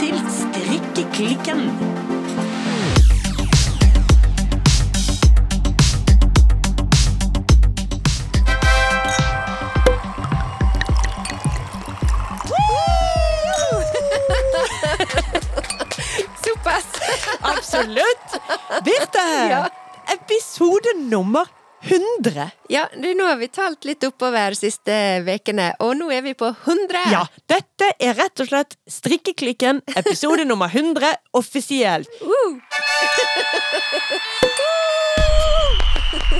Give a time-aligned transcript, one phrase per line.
[0.00, 1.60] til Strikkeklikken.
[16.44, 16.86] Såpass!
[17.40, 18.40] Absolutt!
[18.84, 19.18] Birte!
[19.50, 19.66] Ja.
[20.14, 21.44] Episode nummer
[21.90, 22.50] 100.
[22.72, 24.94] Ja, nå har vi talt litt oppover de siste
[25.26, 27.04] vekene, og nå er vi på 100.
[27.12, 32.10] Ja, dette er rett og slett Strikkeklikken, episode nummer 100, offisielt.
[32.22, 32.60] Uh,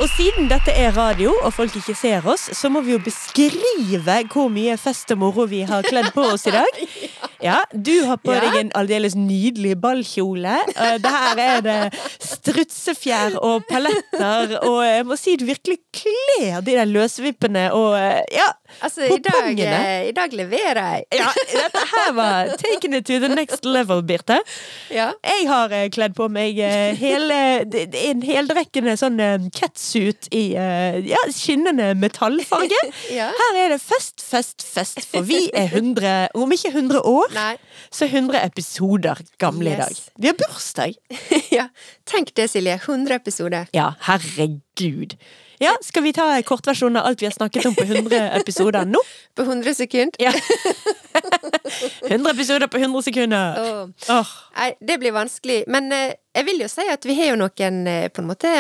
[0.01, 4.15] Og siden dette er radio, og folk ikke ser oss, så må vi jo beskrive
[4.33, 6.79] hvor mye fest og moro vi har kledd på oss i dag.
[7.45, 10.57] Ja, Du har på deg en aldeles nydelig ballkjole.
[11.05, 11.77] Der er det
[12.21, 18.21] strutsefjær og paletter, og jeg må si du virkelig kler de der løsvippene og eh,
[18.37, 18.49] ja,
[18.81, 21.05] altså, i dag, eh, i dag leverer jeg.
[21.21, 24.41] ja, dette her var taking it to the next level, Birte.
[24.91, 25.11] Ja.
[25.27, 27.41] Jeg har eh, kledd på meg eh, hele,
[28.05, 29.21] en heldrekkende sånn
[29.57, 32.79] catsuit i ja, skinnende metallfarge.
[33.11, 33.31] Ja.
[33.35, 37.55] Her er det fest, fest, fest, for vi er 100, om ikke 100 år, Nei.
[37.91, 40.01] så 100 episoder gamle i dag.
[40.21, 40.95] Vi har bursdag.
[41.59, 41.67] ja.
[42.09, 42.77] Tenk det, Silje.
[42.79, 43.71] 100 episoder.
[43.77, 45.17] Ja, herregud.
[45.61, 48.87] Ja, skal vi ta en kortversjon av alt vi har snakket om på 100 episoder
[48.89, 49.01] nå?
[49.37, 50.17] På 100 sekunder.
[50.19, 50.33] Ja.
[52.09, 53.61] 100 episoder på 100 sekunder.
[53.61, 54.17] Oh.
[54.17, 54.31] Oh.
[54.57, 55.65] Nei, det blir vanskelig.
[55.69, 58.55] Men eh, jeg vil jo si at vi har jo noen eh, på en måte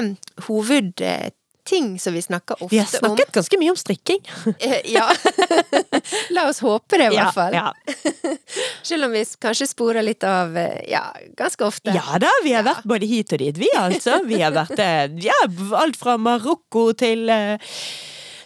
[1.60, 4.18] hovedting som vi snakker ofte Vi har snakket ganske mye om strikking.
[4.58, 5.10] Eh, ja.
[6.30, 7.54] La oss håpe det, i hvert fall.
[7.54, 7.74] Ja,
[8.82, 11.04] Selv om vi kanskje sporer litt av eh, ja,
[11.36, 11.92] ganske ofte.
[11.94, 14.20] Ja da, vi har vært både hit og dit, vi altså.
[14.26, 15.36] Vi har vært eh, ja,
[15.76, 17.28] alt fra Marokko til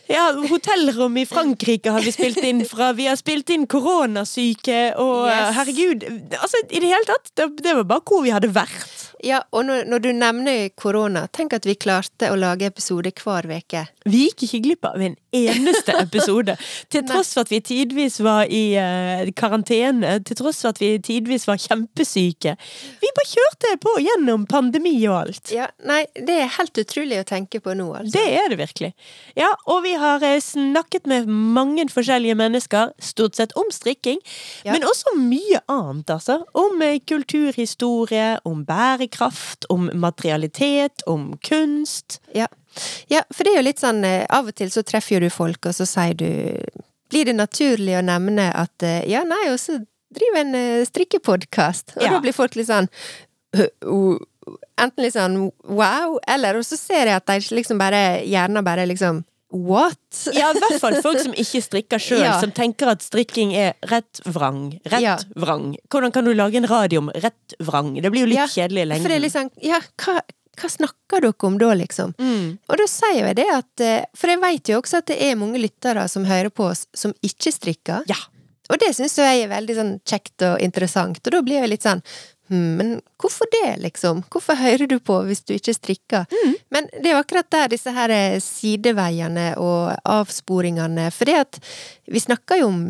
[0.05, 2.93] ja, hotellrom i Frankrike har vi spilt inn fra.
[2.93, 5.55] Vi har spilt inn koronasyke og Yes.
[5.57, 6.05] herregud.
[6.43, 9.04] Altså, i det hele tatt, det, det var bare hvor vi hadde vært.
[9.25, 13.47] Ja, og når, når du nevner korona, tenk at vi klarte å lage episode hver
[13.49, 13.87] uke.
[14.05, 16.59] Vi gikk ikke glipp av en eneste episode.
[16.93, 20.91] Til tross for at vi tidvis var i uh, karantene, til tross for at vi
[21.01, 22.53] tidvis var kjempesyke.
[23.01, 25.55] Vi bare kjørte på gjennom pandemi og alt.
[25.57, 28.13] Ja, nei, det er helt utrolig å tenke på nå, altså.
[28.19, 28.93] Det er det virkelig.
[29.41, 34.21] Ja, og vi har uh, snakket med mange forskjellige mennesker, stort sett om strikking,
[34.69, 34.77] Ja.
[34.77, 36.43] men også mye annet, altså.
[36.53, 39.14] Om uh, kulturhistorie, om bærekraft,
[39.69, 42.21] om materialitet, om kunst.
[42.35, 42.47] Ja.
[43.09, 45.31] ja, for det er jo litt sånn eh, Av og til så treffer jo du
[45.31, 46.29] folk, og så sier du
[47.13, 49.79] Blir det naturlig å nevne at eh, Ja, nei, og så
[50.15, 52.13] driver en uh, strikkepodkast, og Ja.
[52.15, 52.87] da blir folk litt sånn
[53.57, 54.19] «Øh, uh,
[54.79, 58.85] Enten litt sånn wow, eller og så ser jeg at de liksom bare gjerne bare
[58.91, 59.23] liksom
[59.55, 59.99] What?
[60.35, 62.37] Ja, i hvert fall folk som ikke strikker sjøl, Ja.
[62.43, 64.81] som tenker at strikking er rett vrang.
[64.91, 65.17] Rett Ja.
[65.39, 65.77] vrang.
[65.89, 67.95] Hvordan kan du lage en radio om rett vrang?
[68.03, 69.31] Det blir jo litt Ja, kjedelig i lengden.
[69.31, 70.21] Sånn Ja, hva,
[70.59, 72.15] hva snakker dere om da, liksom?
[72.19, 72.59] mm.
[72.69, 75.35] Og da sier jeg det at eh, For jeg vet jo også at det er
[75.39, 78.03] mange lyttere som hører på oss, som ikke strikker.
[78.11, 78.19] Ja.
[78.73, 81.83] Og det syns jeg er veldig sånn kjekt og interessant, og da blir jeg litt
[81.85, 82.01] sånn
[82.49, 84.23] hm, men hvorfor det, liksom?
[84.33, 86.27] Hvorfor hører du på hvis du ikke strikker?
[86.31, 86.55] Mm.
[86.77, 91.59] Men det er jo akkurat der disse her eh, sideveiene og avsporingene For det at
[92.11, 92.81] vi snakker jo om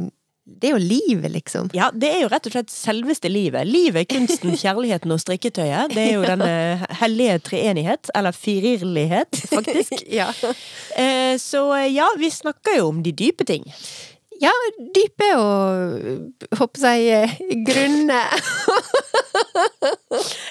[0.45, 1.71] Det er jo livet, liksom.
[1.73, 3.65] Ja, det er jo rett og slett selveste livet.
[3.65, 5.95] Livet, kunsten, kjærligheten og strikketøyet.
[5.97, 10.05] Det er jo den eh, hellige treenighet, eller firirlighet, faktisk.
[10.21, 10.29] ja.
[11.01, 13.65] Eh, Så eh, ja, vi snakker jo om de dype ting.
[14.43, 14.53] Ja,
[14.95, 17.35] dype og håper jeg eh,
[17.67, 18.21] grunne.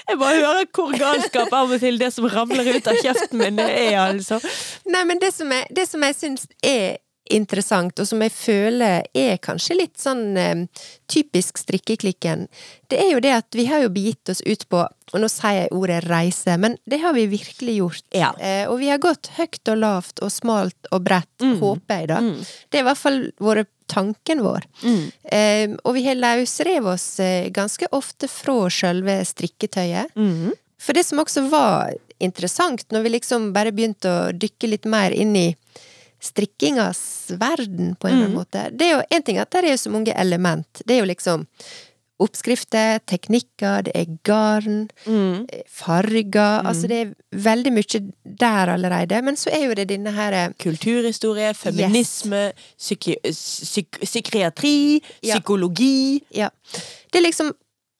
[0.07, 3.59] Jeg bare hører hvor galskap av og til det som ramler ut av kjeften min
[3.63, 4.39] er, altså.
[4.89, 6.99] Nei, men det som jeg, det som jeg syns er
[7.33, 10.63] interessant, og som jeg føler er kanskje litt sånn eh,
[11.11, 12.47] typisk strikkeklikken,
[12.93, 14.83] det er jo det at vi har jo begitt oss ut på,
[15.13, 18.05] og nå sier jeg ordet reise, men det har vi virkelig gjort.
[18.15, 18.31] Ja.
[18.39, 21.57] Eh, og vi har gått høyt og lavt og smalt og bredt, Mm.
[21.59, 22.19] håper jeg da.
[22.23, 22.35] Mm.
[22.71, 24.63] Det er i hvert fall vært tanken vår.
[24.83, 25.01] Mm.
[25.27, 30.13] Eh, og vi har løsrevet oss eh, ganske ofte fra sjølve strikketøyet.
[30.15, 30.53] Mm.
[30.79, 31.93] For det som også var
[32.23, 35.49] interessant, når vi liksom bare begynte å dykke litt mer inn i
[36.23, 36.99] strikkingas
[37.39, 39.91] verden, på en eller annen måte, det er jo en ting at der er så
[39.93, 40.81] mange element.
[40.87, 41.47] Det er jo liksom
[42.23, 45.47] oppskrifter, teknikker, det er garn, Mm.
[45.67, 49.21] farger farger Altså det er veldig mye der allerede.
[49.23, 55.33] Men så er jo det denne her eh, Kulturhistorie, feminisme, psyki psyk psykiatri, Ja.
[55.35, 56.23] psykologi.
[56.31, 56.49] Ja.
[57.11, 57.51] Det er liksom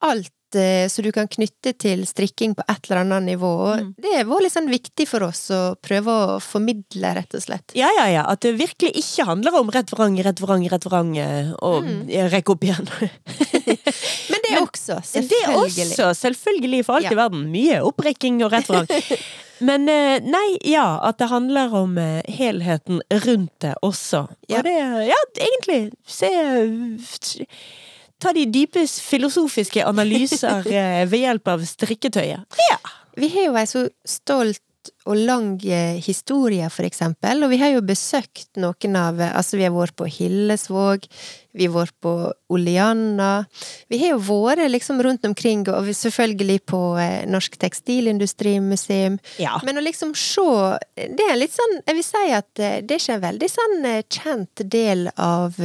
[0.02, 3.52] alt eh, som du kan knytte til strikking på et eller annet nivå.
[3.80, 3.94] Mm.
[4.02, 7.74] det var litt sånn viktig for oss å prøve å formidle, rett og slett.
[7.78, 8.24] Ja, ja, ja.
[8.30, 12.08] At det virkelig ikke handler om rett vrang, rett vrang, rett vrang, eh, og Mm.
[12.34, 12.88] rekke opp igjen.
[14.30, 15.76] Men det Men- også, selvfølgelig.
[15.76, 17.12] Det er også, selvfølgelig, for alt Ja.
[17.12, 17.48] i verden.
[17.52, 18.88] Mye opprikking og rett vrang.
[19.64, 21.94] Men eh, nei, ja, at det handler om
[22.28, 24.26] helheten rundt det også.
[24.50, 24.58] Ja.
[24.60, 24.74] Og det,
[25.08, 26.32] ja, egentlig, se
[28.24, 32.62] Ta de dype filosofiske analyser eh, ved hjelp av strikketøyet.
[32.70, 32.78] Ja.
[33.20, 34.64] Vi har jo ei så stolt
[35.08, 39.56] og lang eh, historie, for eksempel, og vi har jo besøkt noen av eh, Altså,
[39.56, 41.08] vi har vært på Hillesvåg,
[41.56, 42.14] vi har vært på
[42.52, 43.46] Oleanna
[43.92, 46.81] Vi har jo vært liksom rundt omkring, og selvfølgelig på
[47.31, 49.20] Norsk Tekstilindustrimuseum.
[49.40, 49.60] ja.
[49.64, 50.48] Men å liksom se
[50.96, 53.88] Det er litt sånn Jeg vil si at det er ikke en veldig sånn
[54.18, 55.60] kjent del av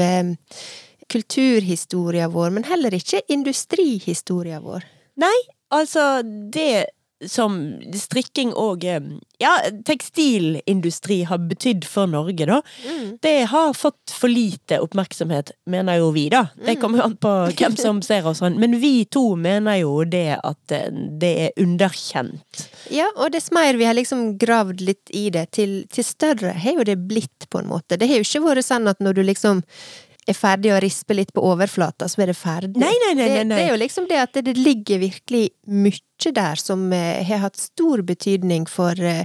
[1.13, 4.87] kulturhistoria vår, men heller ikke industrihistoria vår.
[5.19, 5.37] Nei,
[5.75, 6.87] altså det
[7.27, 7.55] som
[7.95, 9.03] strikking og eh,
[9.43, 9.53] ja,
[9.87, 12.61] tekstilindustri har betydd for Norge, da.
[13.23, 16.47] Det har fått for lite oppmerksomhet, mener jo vi, da.
[16.55, 18.59] Det kommer jo an på hvem som ser oss sånn.
[18.63, 22.67] Men vi to mener jo det at eh, det er underkjent.
[22.95, 26.79] Ja, og dess mer vi har liksom gravd litt i det, til, til større har
[26.79, 27.99] jo det blitt, på en måte.
[27.99, 29.65] Det har jo ikke vært sånn at når du liksom
[30.29, 32.77] er ferdig å rispe litt på overflata, så er det ferdig.
[32.81, 36.61] Nei, nei, nei, Det, det er jo liksom det at det ligger virkelig mye der
[36.61, 39.25] som eh, har hatt stor betydning for eh,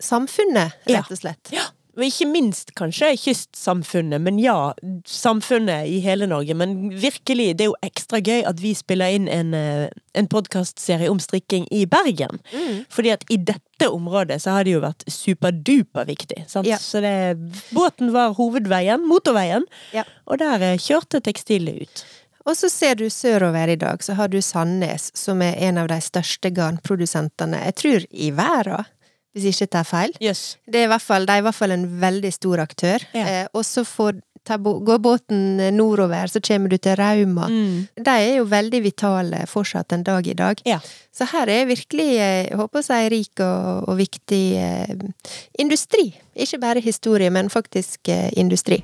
[0.00, 1.52] samfunnet, rett og slett.
[1.54, 4.72] Ja, og ikke minst kanskje kystsamfunnet, men ja,
[5.08, 6.54] samfunnet i hele Norge.
[6.54, 11.10] Men virkelig, det er jo ekstra gøy at vi spiller inn en, eh, en podkastserie
[11.10, 12.40] om strikking i Bergen.
[12.54, 12.84] Mm.
[12.88, 16.44] Fordi at i dette området så har det jo vært superduper viktig.
[16.48, 16.68] Sant?
[16.70, 16.78] Ja.
[16.78, 17.36] Så det,
[17.74, 20.04] båten var hovedveien, motorveien, Ja.
[20.26, 22.04] og der eh, kjørte tekstilet ut.
[22.46, 25.88] Og så ser du sørover i dag, så har du Sandnes, som er en av
[25.88, 28.86] de største garnprodusentene, jeg tror, i verden,
[29.34, 30.16] hvis ikke jeg tar feil.
[30.22, 30.56] Yes.
[30.66, 33.04] Det er fall, de er i hvert fall en veldig stor aktør.
[33.14, 33.26] Ja.
[33.26, 34.18] Eh, og så får,
[34.58, 37.46] går båten nordover, så kommer du til Rauma.
[37.46, 37.88] Mm.
[37.96, 40.62] De er jo veldig vitale fortsatt en dag i dag.
[40.66, 40.80] Ja.
[41.14, 44.96] Så her er virkelig, eh, jeg håper si, rik og, og viktig eh,
[45.58, 46.10] industri.
[46.34, 48.82] Ikke bare historie, men faktisk eh, industri.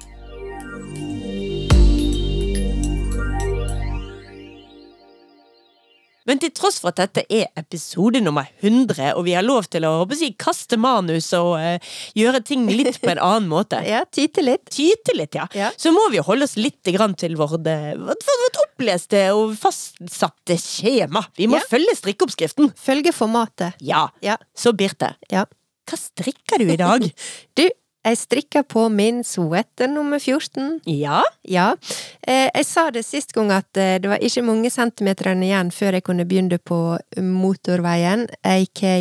[6.27, 9.85] Men til tross for at dette er episode nummer 100, og vi har lov til
[9.87, 11.79] å jeg, kaste manus og uh,
[12.19, 14.67] gjøre ting litt på en annen måte Ja, tyte litt.
[14.75, 15.47] Tyte litt, ja.
[15.55, 15.71] Ja.
[15.79, 21.23] Så må vi holde oss litt til vårt, eh, vårt, vårt oppleste og fastsatte skjema.
[21.37, 21.67] Vi må Ja.
[21.71, 22.73] følge strikkeoppskriften.
[22.77, 23.75] Følge formatet.
[23.81, 24.09] Ja.
[24.23, 24.37] Ja.
[24.57, 25.45] Så Birte, Ja.
[25.87, 27.07] hva strikker du i dag?
[27.57, 27.69] Du,
[28.07, 30.81] jeg strikka på min sweater nummer 14.
[30.87, 31.23] ja?
[31.43, 31.75] Ja.
[32.23, 35.99] Eh, jeg sa det sist gang at eh, det var ikke mange centimeterne igjen før
[35.99, 36.81] jeg kunne begynne på
[37.21, 38.97] motorveien, aka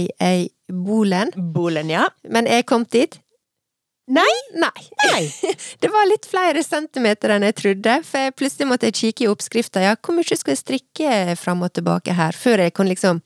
[0.66, 1.30] Bolen.
[1.36, 2.08] Bolen, ja.
[2.30, 3.20] Men jeg kom dit.
[4.06, 4.34] Nei?
[4.54, 4.82] Nei.
[5.10, 5.22] Nei.
[5.82, 9.30] Det var litt flere centimeter enn jeg trodde, for jeg plutselig måtte jeg kikke i
[9.32, 9.82] oppskrifta.
[9.82, 13.24] Ja, hvor mye skal jeg strikke fram og tilbake her, før jeg kunne liksom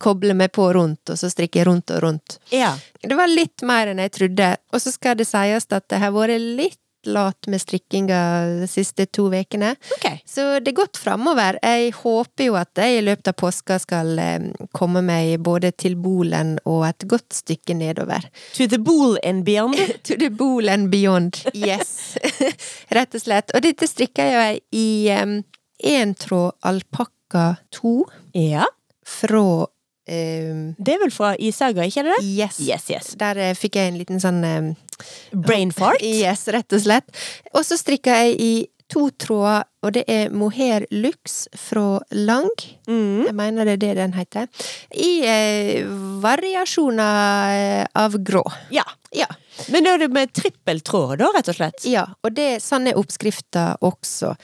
[0.00, 2.38] koble meg på rundt, og så strikke rundt og rundt.
[2.54, 2.72] Ja.
[3.02, 6.14] Det var litt mer enn jeg trodde, og så skal det sies at det har
[6.16, 8.16] vært litt lat med strikkinga
[8.60, 9.70] de siste to ukene.
[9.96, 10.18] Okay.
[10.28, 11.56] Så det er godt framover.
[11.64, 15.96] Jeg håper jo at jeg i løpet av påska skal eh, komme meg både til
[15.96, 18.26] Bolen og et godt stykke nedover.
[18.58, 19.80] To the bool and beyond.
[20.10, 21.40] To the bool and beyond.
[21.56, 22.18] Yes.
[22.96, 23.56] Rett og slett.
[23.56, 28.02] Og dette strikker jeg i én tråd alpakka to
[28.36, 28.68] Ja.
[29.06, 29.79] fra um,
[30.10, 32.18] Det er vel fra Isaga, ikke det?
[32.26, 32.60] Yes.
[32.66, 33.14] Yes, yes.
[33.20, 34.70] Der uh, fikk jeg en liten sånn um,
[35.32, 36.02] Brain fart.
[36.04, 37.24] Yes, rett og slett.
[37.54, 38.52] Og så strikka jeg i
[38.90, 42.50] to tråder, og det er mohair Lux fra Lang.
[42.88, 43.26] Mm.
[43.28, 44.48] Jeg mener det er det den heter.
[44.92, 45.90] I eh,
[46.22, 48.44] variasjoner eh, av grå.
[48.74, 48.84] Ja.
[49.14, 49.26] Ja.
[49.74, 51.86] Men da er det med trippeltråd, da, rett og slett?
[51.88, 52.04] ja.
[52.22, 54.34] Og det, sånn er oppskrifta også.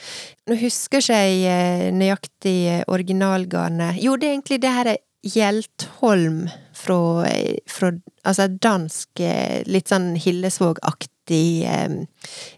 [0.49, 2.57] Nå husker ikke jeg eh, nøyaktig
[2.91, 4.01] originalgarnet.
[4.03, 7.91] Jo, det er egentlig det her er Hjeltholm fra, eh, fra
[8.27, 11.93] Altså dansk, eh, litt sånn Hillesvåg-aktig eh,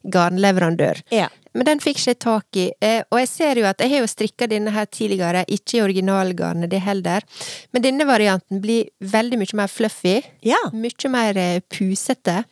[0.01, 1.03] garnleverandør.
[1.13, 1.27] Ja.
[1.53, 2.71] Men den fikk ikke tak i.
[2.81, 5.83] Eh, og jeg ser jo at jeg har jo strikka denne her tidligere, ikke i
[5.83, 7.25] originalgarnet det heller.
[7.73, 10.19] Men denne varianten blir veldig mye mer fluffy.
[10.45, 10.61] Ja.
[10.73, 12.43] Mye mer eh, pusete.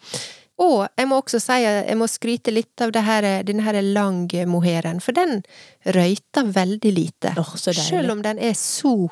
[0.58, 3.66] Og jeg må også si at jeg må skryte litt av det her, eh, denne
[3.66, 5.44] her lang moheren, for den
[5.86, 7.34] røyter veldig lite.
[7.38, 7.74] Oh, så.
[7.74, 9.10] Selv om den er så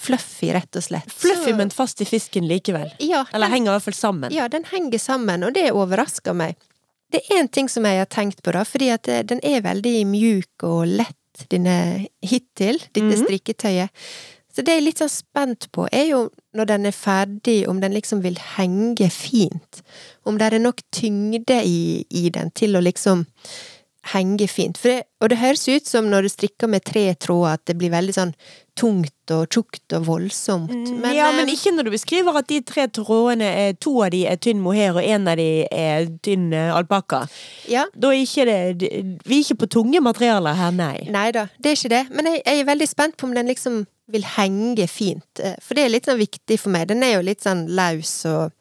[0.00, 1.10] fluffy, rett og slett.
[1.12, 2.90] Fluffy, Så- men fast i fisken likevel.
[3.04, 4.32] ja, Eller henger i hvert fall sammen.
[4.32, 6.56] ja, den henger sammen, og det overrasker meg.
[7.12, 9.60] Det er én ting som jeg har tenkt på, da, fordi at eh, den er
[9.60, 11.16] veldig mjuk og lett,
[11.50, 13.24] denne hittil, dette Mhm.
[13.26, 13.90] strikketøyet.
[14.52, 17.78] Så det jeg er litt sånn spent på, er jo når den er ferdig, om
[17.80, 19.82] den liksom vil henge fint.
[20.26, 23.26] Om det er nok tyngde i, i den til å liksom
[24.14, 24.78] henge fint.
[24.80, 27.90] Det, og det høres ut som når du strikker med tre tråder, at det blir
[27.92, 28.30] veldig sånn
[28.80, 30.72] tungt og tjukt og voldsomt.
[30.72, 34.10] Men, ja, men eh, ikke når du beskriver at de tre trådene er To av
[34.14, 37.26] de er tynn mohair, og en av de er tynn eh, alpakka.
[37.68, 38.58] ja, Da er ikke det
[39.28, 40.96] Vi er ikke på tunge materialer her, nei.
[41.12, 42.02] Nei da, det er ikke det.
[42.16, 45.28] Men jeg, jeg er veldig spent på om den liksom vil henge fint.
[45.44, 46.88] Eh, For det er litt sånn viktig for meg.
[46.88, 48.56] Den er jo litt sånn løs og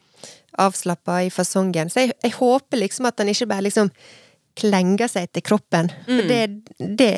[0.60, 1.88] avslappa i fasongen.
[1.90, 3.90] Så jeg, jeg håper liksom at den ikke bare liksom
[4.60, 5.92] klenger seg til kroppen.
[6.06, 6.42] For det,
[7.00, 7.14] det,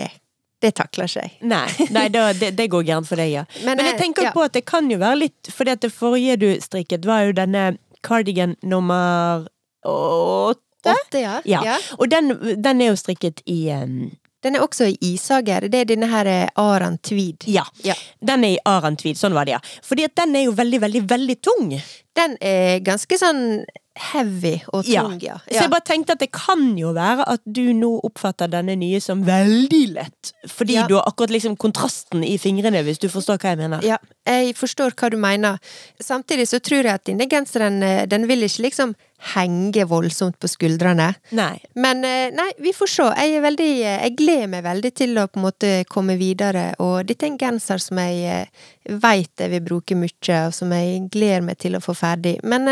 [0.61, 1.37] det takler ikke jeg.
[1.49, 3.45] Nei, nei da, det, det går gærent for deg, ja.
[3.65, 4.33] Men, Men jeg eh, tenker ja.
[4.35, 7.37] på at det kan jo være litt Fordi at det forrige du strikket, var jo
[7.37, 7.71] denne
[8.05, 9.47] cardigan nummer
[9.85, 10.93] åtte.
[10.93, 11.41] Åtte, ja.
[11.45, 11.77] Ja.
[11.97, 15.67] Og den, den er jo strikket i um Den er også i isager.
[15.69, 17.45] Det er denne her eh, Aran Tweed.
[17.45, 17.61] Ja.
[17.85, 17.93] Ja.
[18.25, 19.19] Den er i aran tweed.
[19.19, 19.59] Sånn var det, ja.
[19.85, 21.75] Fordi at den er jo veldig, veldig, veldig tung.
[22.17, 23.61] Den er ganske sånn
[23.99, 25.35] heavy og tung, ja.
[25.49, 29.01] Så jeg bare tenkte at det kan jo være at du nå oppfatter denne nye
[29.03, 30.31] som veldig lett.
[30.47, 30.87] Fordi Ja.
[30.87, 33.83] du har akkurat liksom kontrasten i fingrene, hvis du forstår hva jeg mener.
[33.83, 35.59] Ja, jeg forstår hva du mener.
[35.99, 38.95] Samtidig så tror jeg at denne genseren, eh, den vil ikke liksom
[39.35, 41.13] henge voldsomt på skuldrene.
[41.31, 41.59] Nei.
[41.75, 43.03] Men eh, nei, vi får se.
[43.03, 47.05] Jeg, veldig, eh, jeg gleder meg veldig til å på en måte komme videre, og
[47.05, 48.47] dette er en genser som jeg
[48.89, 52.39] veit jeg vil bruke mye, og som jeg gleder meg til å få ferdig.
[52.43, 52.65] Men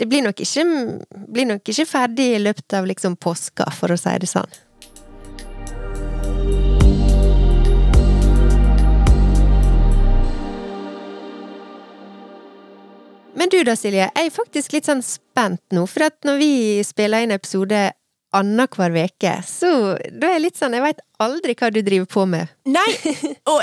[0.00, 0.64] det blir nok ikke,
[1.28, 4.60] blir nok ikke ferdig i løpet av liksom påska, for å si det sånn.
[13.42, 16.52] Men du da, Silje, jeg er faktisk litt sånn spent nå, for at når vi
[16.86, 17.88] spiller inn episode
[18.32, 19.70] annenhver uke, så
[20.08, 22.50] da er jeg litt sånn Jeg veit aldri hva du driver på med.
[22.66, 22.88] Nei,
[23.50, 23.60] og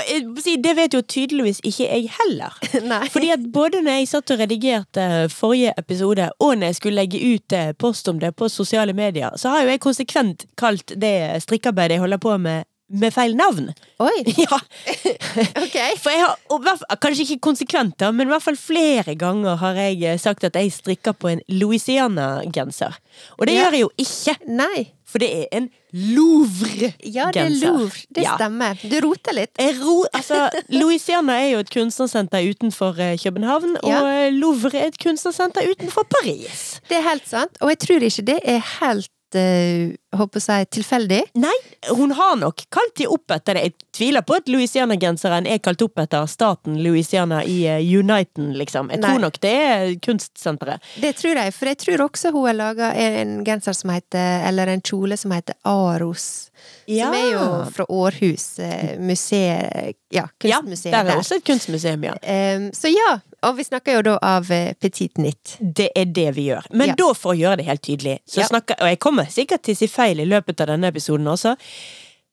[0.64, 2.56] det vet jo tydeligvis ikke jeg heller.
[2.92, 3.02] Nei.
[3.12, 7.20] Fordi at både når jeg satt og redigerte forrige episode, og når jeg skulle legge
[7.20, 11.14] ut eh, post om det på sosiale medier, så har jo jeg konsekvent kalt det
[11.44, 13.70] strikkearbeidet jeg holder på med, med feil navn.
[14.02, 14.58] Oi, Ja,
[15.64, 15.76] ok.
[16.02, 16.66] for jeg har, og
[17.00, 20.72] kanskje ikke konsekvent men i hvert fall flere ganger har jeg eh, sagt at jeg
[20.74, 22.96] strikker på en Louisiana-genser.
[23.38, 23.64] Og det Ja.
[23.64, 24.88] gjør jeg jo ikke, Nei.
[25.06, 27.00] for det er en Louvre-genser.
[27.10, 28.04] Ja, det er Louvre.
[28.14, 28.36] Det Ja.
[28.36, 28.78] stemmer.
[28.88, 29.50] Du roter litt.
[29.82, 34.00] Ro, altså, Louisiana er jo et kunstnersenter utenfor eh, København, Ja.
[34.00, 36.80] og eh, Louvre er et kunstnersenter utenfor Paris.
[36.88, 37.56] Det er helt sant.
[37.60, 41.20] Og jeg tror ikke det er helt håper jeg, si tilfeldig.
[41.38, 41.54] Nei,
[41.96, 43.62] hun har nok kalt de opp etter det.
[43.68, 48.90] Jeg tviler på at Louisiana-genseren er kalt opp etter staten Louisiana i uh, Uniten, liksom.
[48.90, 49.12] Jeg Nei.
[49.12, 50.90] tror nok det er kunstsenteret.
[51.00, 54.66] Det tror jeg, for jeg tror også hun har laga en genser som heter Eller
[54.72, 56.50] en kjole som heter Aros.
[56.84, 62.04] Som er jo fra Århus, eh, museet Ja, Ja, kunstmuseet der er også et kunstmuseum,
[62.04, 62.16] ja.
[62.20, 65.56] Um, så ja, og vi snakker jo da av eh, Petit Nytt.
[65.60, 66.66] Det er det vi gjør.
[66.72, 66.94] Men Ja.
[67.00, 68.46] da, for å gjøre det helt tydelig, så Ja.
[68.48, 71.56] snakker Og jeg kommer sikkert til å si feil i løpet av denne episoden også,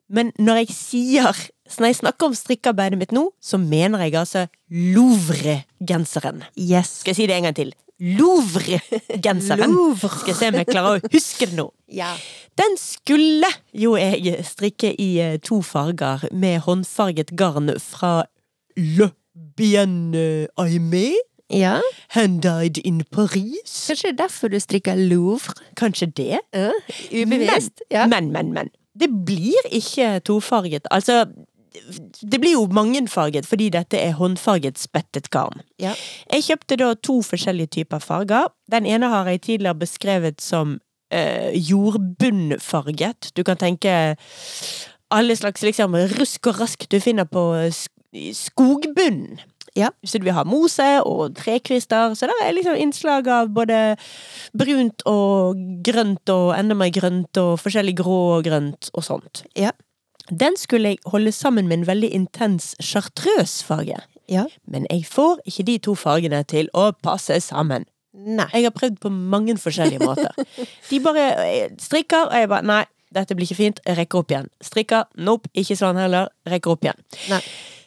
[0.09, 1.35] men når jeg sier
[1.79, 6.43] Når jeg snakker om strikkearbeidet mitt nå, så mener jeg altså Louvre-genseren.
[6.55, 6.99] Yes.
[7.01, 7.73] Skal jeg si det en gang til?
[7.99, 9.71] Louvre-genseren.
[9.73, 10.09] Louvre.
[10.19, 11.69] Skal jeg se om jeg klarer å huske det nå.
[11.99, 12.09] Ja.
[12.59, 18.25] Den skulle jo jeg strikke i eh, to farger med håndfarget garn fra
[18.77, 19.11] Le
[19.57, 20.13] Bien
[20.57, 21.11] Aimé.
[21.49, 21.79] ja.
[22.15, 23.87] Han died in Paris.
[23.87, 25.53] Kanskje det er derfor du strikker Louvre?
[25.77, 26.39] Kanskje det?
[26.53, 26.71] Ja,
[27.11, 27.81] ubevisst.
[27.91, 28.07] Ja.
[28.07, 28.69] Men, men, men.
[28.99, 30.87] Det blir ikke tofarget.
[30.91, 31.25] Altså,
[32.31, 35.61] det blir jo mangefarget fordi dette er håndfarget spettet garn.
[35.79, 35.93] Ja.
[36.33, 38.49] Jeg kjøpte da to forskjellige typer farger.
[38.71, 40.79] Den ene har jeg tidligere beskrevet som
[41.11, 43.31] eh, jordbunnfarget.
[43.37, 44.15] Du kan tenke
[45.11, 47.43] alle slags liksom rusk og rask du finner på
[48.13, 49.39] skogbunnen.
[49.77, 49.91] Ja.
[50.03, 53.95] Så vi har mose og trekvister, så der er liksom innslag av både
[54.57, 59.43] brunt og grønt og enda mer grønt og forskjellig grå og grønt og sånt.
[59.57, 59.75] Ja.
[60.29, 64.01] Den skulle jeg holde sammen med en veldig intens chartreuse-farge.
[64.27, 64.47] Ja.
[64.67, 67.85] Men jeg får ikke de to fargene til å passe sammen.
[68.17, 68.49] Nei.
[68.53, 70.33] Jeg har prøvd på mange forskjellige måter.
[70.89, 72.83] De bare eh, strikker, og jeg bare nei,
[73.13, 74.49] dette blir ikke fint, jeg rekker opp igjen.
[74.63, 76.99] Strikker, nope, ikke sånn heller, rekker opp igjen.
[77.29, 77.43] Nei.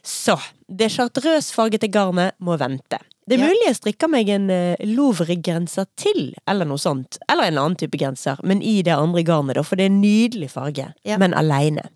[0.06, 0.36] Så,
[0.68, 3.00] det chartreusfargete garnet må vente.
[3.30, 7.20] Det er mulig jeg strikker meg en uh, Louvre-genser til, eller noe sånt.
[7.30, 10.02] Eller en annen type genser, men i det andre garnet, da, for det er en
[10.02, 10.88] nydelig farge.
[11.06, 11.20] Ja.
[11.20, 11.86] Men aleine.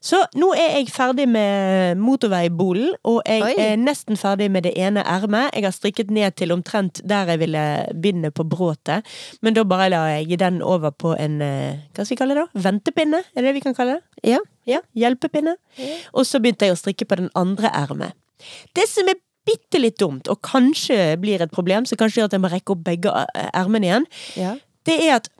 [0.00, 3.52] Så nå er jeg ferdig med motorveibolen, og jeg Oi.
[3.60, 5.52] er nesten ferdig med det ene ermet.
[5.52, 7.64] Jeg har strikket ned til omtrent der jeg ville
[8.00, 9.04] binde på bråtet,
[9.44, 12.46] men da bare la jeg den over på en eh, Hva skal vi kalle det
[12.46, 12.64] da?
[12.70, 13.20] Ventepinne?
[13.34, 14.32] Er det det vi kan kalle det?
[14.32, 14.40] Ja.
[14.70, 15.56] Ja, hjelpepinne.
[16.14, 18.14] Og så begynte jeg å strikke på den andre ermet.
[18.78, 22.36] Det som er bitte litt dumt, og kanskje blir et problem, så kanskje gjør at
[22.36, 24.06] jeg må rekke opp begge eh, ermene igjen,
[24.38, 24.54] Ja.
[24.88, 25.30] det er at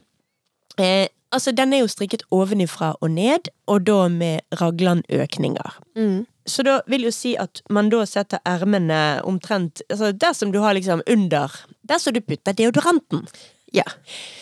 [0.81, 5.77] eh, Altså, den er jo strikket ovenifra og ned, og da med raglanøkninger.
[5.95, 6.25] Mm.
[6.43, 10.57] Så da vil jo si at man da setter ermene omtrent altså Der som du
[10.59, 11.53] har liksom under
[11.87, 13.23] Der som du putter deodoranten.
[13.71, 13.85] Ja.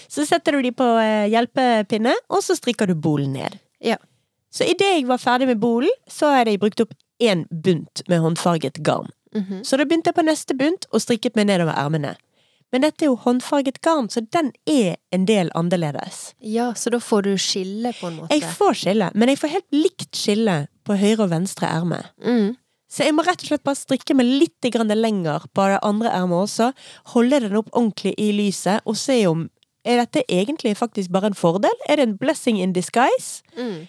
[0.10, 3.60] Så setter du de på eh, hjelpepinne, og så strikker du bolen ned.
[3.86, 4.00] Ja.
[4.52, 8.24] Så idet jeg var ferdig med bolen, så hadde jeg brukt opp én bunt med
[8.24, 9.12] håndfarget garn.
[9.36, 9.64] Mhm.
[9.64, 12.16] Så da begynte jeg på neste bunt og strikket meg nedover ermene.
[12.72, 16.34] Men dette er jo håndfarget garn, så den er en del annerledes.
[16.42, 18.34] ja, så da får du skille, på en måte.
[18.34, 22.04] Jeg får skille, men jeg får helt likt skille på høyre og venstre erme.
[22.22, 22.56] Mm.
[22.90, 24.66] Så jeg må rett og slett bare strikke meg litt
[24.98, 26.72] lenger på det andre ermet også.
[27.14, 29.50] Holde den opp ordentlig i lyset, og se om
[29.86, 31.72] Er dette egentlig faktisk bare en fordel?
[31.88, 33.42] Er det en blessing in disguise?
[33.56, 33.88] Mm.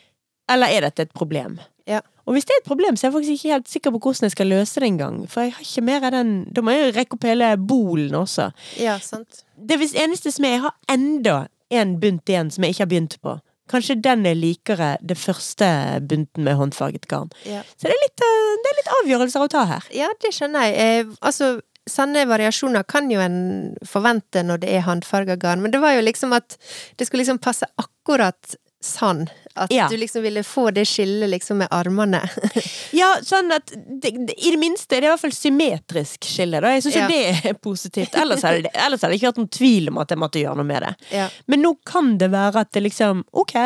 [0.51, 1.59] Eller er dette et problem?
[1.89, 2.01] Ja.
[2.29, 4.29] Og hvis det er et problem, så er jeg faktisk ikke helt sikker på hvordan
[4.29, 5.21] jeg skal løse det engang.
[5.31, 8.15] For jeg har ikke mer av den Da må jeg jo rekke opp hele bolen
[8.15, 8.51] også.
[8.79, 9.45] ja, sant.
[9.57, 11.39] Det hvis eneste som er Jeg har enda
[11.71, 13.37] en bunt igjen som jeg ikke har begynt på.
[13.71, 15.67] Kanskje den er likere det første
[16.11, 17.31] bunten med håndfarget garn.
[17.47, 17.61] Ja.
[17.79, 19.85] Så det er litt, eh, det er litt avgjørelser å ta her.
[19.95, 20.75] Ja, det skjønner jeg.
[21.07, 25.81] Eh, altså, sanne variasjoner kan jo en forvente når det er håndfarga garn, men det
[25.83, 26.59] var jo liksom at
[26.99, 29.27] det skulle liksom passe akkurat sånn.
[29.57, 29.89] At Ja.
[29.91, 32.23] du liksom ville få det skillet liksom med armene.
[32.93, 36.61] Ja, sånn at det, det, I det minste er det i hvert fall symmetrisk skille.
[36.63, 36.73] Da.
[36.77, 37.07] Jeg syns Ja.
[37.09, 38.15] det er positivt.
[38.19, 40.57] Ellers hadde, det, ellers hadde det ikke vært noen tvil om at jeg måtte gjøre
[40.63, 40.95] noe med det.
[41.13, 41.29] ja.
[41.47, 43.57] Men nå kan det være at det liksom Ok.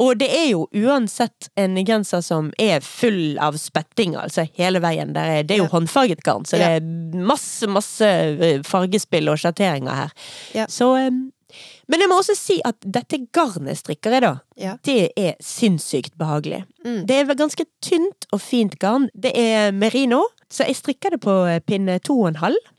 [0.00, 5.10] Og det er jo uansett en genser som er full av spetting, altså hele veien.
[5.16, 5.72] Er, det er jo Ja.
[5.72, 10.12] håndfarget garn, så det er masse, masse eh, fargespill og sjatteringer her.
[10.70, 11.10] Så eh,
[11.88, 14.34] Men jeg må også si at dette garnet strikker jeg, da.
[14.60, 14.74] Ja.
[14.84, 16.64] Det er sinnssykt behagelig.
[16.84, 17.04] Mm.
[17.08, 19.08] Det er ganske tynt og fint garn.
[19.16, 22.74] Det er merino, så jeg strikker det på eh, pinne to og en halv.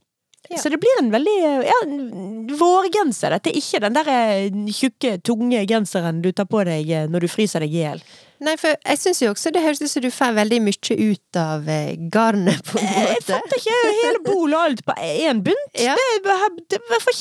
[0.49, 0.57] Ja.
[0.57, 3.35] Så det blir en veldig ja, en vårgenser.
[3.35, 7.25] Dette er ikke den der eh, tjukke, tunge genseren du tar på deg eh, når
[7.25, 8.01] du fryser deg i hjel.
[8.45, 11.37] Nei, for jeg syns jo også det høres ut som du får veldig mye ut
[11.41, 11.65] av
[12.13, 13.09] garnet, på en måte.
[13.09, 15.73] Jeg fatter ikke hele bolet og alt på én bunt.
[15.75, 15.97] Ja.
[15.97, 16.37] Det, det,
[16.71, 17.17] det, Jeg får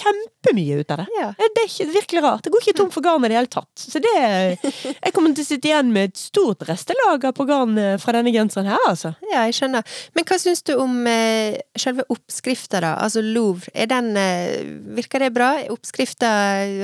[0.49, 1.07] kjempemye ut av det.
[1.21, 1.33] Ja.
[1.39, 2.45] Det er ikke, virkelig rart.
[2.45, 3.71] Det går ikke tom for garn i det hele tatt.
[3.79, 4.15] Så det
[5.05, 8.33] Jeg kommer til å sitte igjen med et stort restelager på garn eh, fra denne
[8.35, 9.15] genseren her, altså.
[9.31, 9.87] Ja, jeg skjønner.
[10.17, 12.95] Men hva syns du om eh, selve oppskrifta, da?
[13.03, 13.71] Altså Louvre.
[13.75, 14.65] Er den eh,
[14.99, 15.51] Virker det bra?
[15.73, 16.31] Oppskrifta,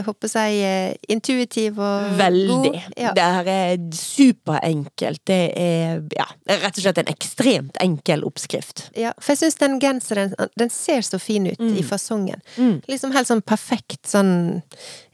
[0.07, 2.48] håper jeg, er intuitiv og Veldig.
[2.50, 2.79] god?
[3.00, 3.12] Ja.
[3.16, 5.22] Det her er superenkelt.
[5.27, 8.88] Det er ja, rett og slett en ekstremt enkel oppskrift.
[8.98, 12.42] Ja, for jeg syns den genseren Den ser så fin ut i fasongen.
[12.57, 12.79] Mm.
[12.90, 14.62] Liksom helt sånn perfekt sånn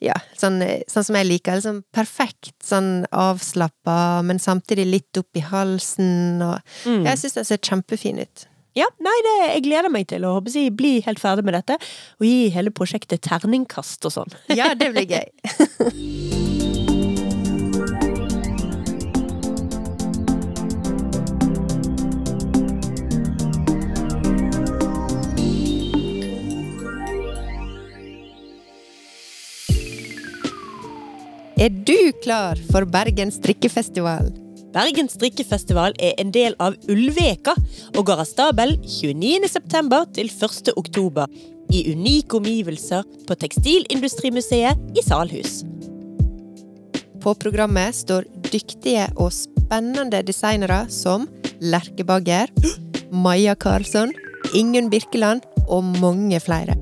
[0.03, 1.59] Ja, sånn, sånn som jeg liker.
[1.61, 7.05] Liksom perfekt sånn avslappa, men samtidig litt opp i halsen og Mm.
[7.05, 8.46] Jeg syns den ser kjempefin ut.
[8.79, 11.76] Ja, nei, det, jeg gleder meg til å jeg, bli helt ferdig med dette,
[12.20, 14.37] og gi hele prosjektet terningkast og sånn.
[14.55, 16.76] Ja, det blir gøy.
[31.61, 34.31] Er du klar for Bergen strikkefestival?
[34.73, 37.53] Bergen strikkefestival er en del av Ulveka
[37.90, 39.44] og går av stabel 29.
[39.44, 40.73] september til 1.
[40.81, 41.29] oktober
[41.68, 45.61] i unike omgivelser på Tekstilindustrimuseet i Salhus.
[47.20, 51.29] På programmet står dyktige og spennende designere som
[51.61, 52.49] Lerke Bagger,
[53.12, 54.16] Maja Karlsson,
[54.57, 56.81] Ingunn Birkeland og mange flere.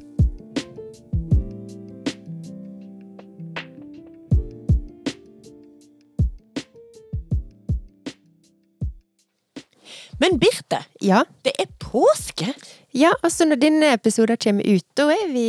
[10.23, 12.53] Men Birte, Ja, det er påske!
[12.93, 15.45] ja altså når denne episoden kommer ut, da er, vi,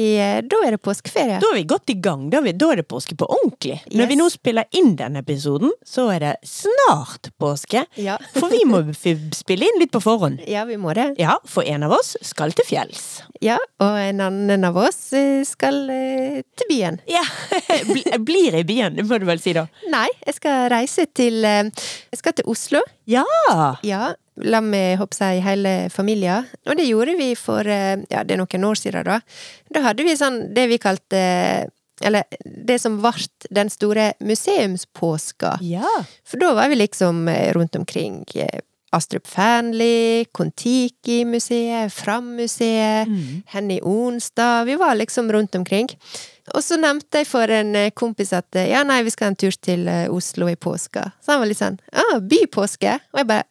[0.48, 1.42] da er det påskeferie.
[1.44, 2.22] Da er vi godt i gang.
[2.32, 3.82] Da er, vi, da er det påske på ordentlig.
[3.92, 4.10] Når Yes.
[4.14, 7.84] vi nå spiller inn denne episoden, så er det snart påske.
[8.00, 8.16] Ja.
[8.40, 10.40] For vi må spille inn litt på forhånd.
[10.48, 11.10] Ja, vi må det.
[11.20, 13.04] Ja, for en av oss skal til fjells.
[13.44, 17.02] Ja, og en annen av oss eh, skal eh, til byen.
[17.12, 17.26] Ja,
[17.92, 19.68] Bli- Blir i byen, må du vel si da.
[19.92, 22.80] Nei, jeg skal reise til eh, Jeg skal til Oslo.
[23.12, 23.28] Ja!
[23.84, 26.48] Ja, la meg håper jeg hele familien.
[26.66, 29.20] Og det gjorde vi for eh, ja, det er noen år siden, da.
[29.74, 31.70] Da hadde vi sånn det vi kalte
[32.04, 33.12] Eller det som ble
[33.54, 35.58] den store museumspåska.
[35.62, 35.88] Ja.
[36.26, 38.24] For da var vi liksom eh, rundt omkring.
[38.36, 38.60] eh,
[38.94, 43.44] Astrup Fearnley, Kon-Tiki-museet, Fram-museet, Mm.
[43.48, 44.66] Henny Onstad.
[44.66, 45.88] Vi var liksom rundt omkring.
[46.54, 49.36] Og så nevnte jeg for en eh, kompis at eh, ja, nei, vi skal en
[49.36, 51.12] tur til eh, Oslo i påska.
[51.22, 52.98] Så han var litt sånn ah, bypåske?
[53.14, 53.48] Og jeg bare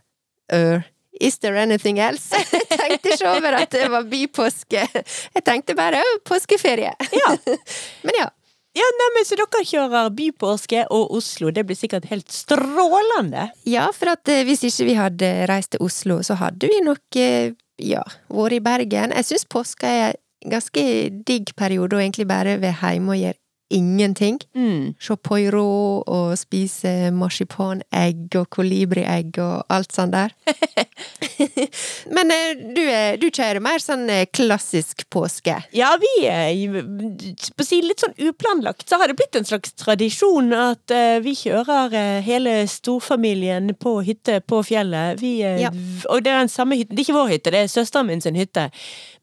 [0.53, 0.83] øh,
[1.21, 2.35] Is there anything else?
[2.53, 4.87] Jeg tenkte ikke over at det var bypåske.
[5.35, 6.95] Jeg tenkte bare «Å, påskeferie.
[7.15, 7.35] Ja.
[8.07, 8.31] Men ja.
[8.73, 11.51] Ja, nei, men Så dere kjører bypåske og Oslo.
[11.53, 13.51] Det blir sikkert helt strålende.
[13.69, 17.05] Ja, for at eh, hvis ikke vi hadde reist til Oslo, så hadde vi nok,
[17.21, 18.01] eh, ja,
[18.33, 19.13] vært i Bergen.
[19.13, 20.87] Jeg syns påska er en ganske
[21.29, 23.42] digg periode, og egentlig bare være hjemme og gjøre
[23.75, 24.39] ingenting.
[24.57, 24.93] Mm.
[25.03, 30.35] Se Poirot og spise marsipanegg og kolibriegg og alt sånt der.
[32.17, 35.57] Men eh, du, er- du kjører mer sånn eh, klassisk påske.
[35.77, 40.53] Ja, vi på å si litt sånn uplanlagt, så har det blitt en slags tradisjon
[40.57, 45.21] at eh, vi kjører eh, hele storfamilien på hytte på fjellet.
[45.23, 45.71] Vi, eh, Ja.
[46.11, 46.97] Og det er den samme hytten.
[46.97, 48.69] Det er ikke vår hytte, det er søsteren min sin hytte.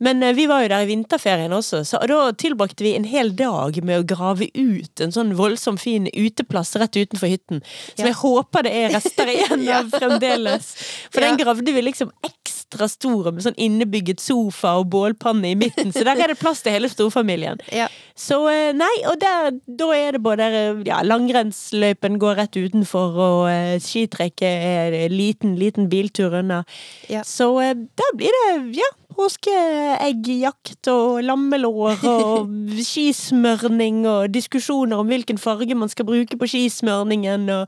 [0.04, 3.34] Men eh, vi var jo der i vinterferien også, så da tilbrakte vi en hel
[3.38, 7.60] dag med å grave ut en sånn voldsom fin uteplass rett utenfor hytten.
[7.96, 8.12] Som Ja.
[8.14, 10.72] jeg håper det er rester igjen av fremdeles.
[11.12, 15.92] For den gravde vi liksom ekstra stor med sånn innebygget sofa og bålpanne i midten,
[15.92, 17.60] så der er det plass til hele storfamilien.
[17.74, 17.88] Ja.
[18.16, 23.16] Så eh, nei, og der, da er det både eh, ja, langrennsløypen går rett utenfor,
[23.18, 26.64] og eh, skitrekket er liten, liten biltur unna.
[27.10, 27.24] Ja.
[27.26, 32.54] Så da blir det ja, påskeeggjakt og lammelår og
[32.90, 37.68] skismørning og diskusjoner om hvilken farge man skal bruke på skismørningen, og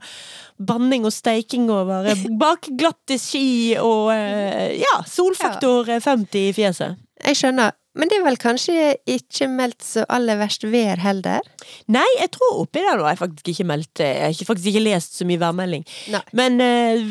[0.62, 7.00] banning og steiking over eh, bakglatte ski og eh, ja, solfaktor eh, 50 i fjeset.
[7.22, 7.76] Jeg skjønner.
[7.98, 11.44] Men det er vel kanskje ikke meldt så aller verst vær heller?
[11.92, 14.70] Nei, jeg tror oppi der nå har jeg faktisk ikke meldt eh, Jeg har faktisk
[14.72, 15.84] ikke lest så mye værmelding.
[16.14, 16.22] Nei.
[16.38, 17.02] Men eh,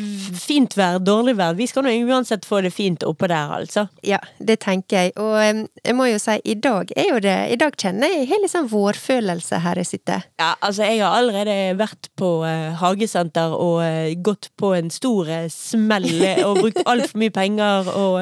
[0.42, 1.54] fint vær, dårlig vær.
[1.58, 3.86] Vi skal nå uansett få det fint oppå der, altså.
[4.06, 5.14] Ja, det tenker jeg.
[5.22, 8.28] Og um, jeg må jo si, i dag er jo det I dag kjenner jeg
[8.32, 10.26] helt liksom vårfølelse her jeg sitter.
[10.42, 15.30] Ja, altså jeg har allerede vært på uh, hagesenter og uh, gått på en stor
[15.30, 16.10] uh, smell
[16.48, 18.18] og brukt altfor mye penger og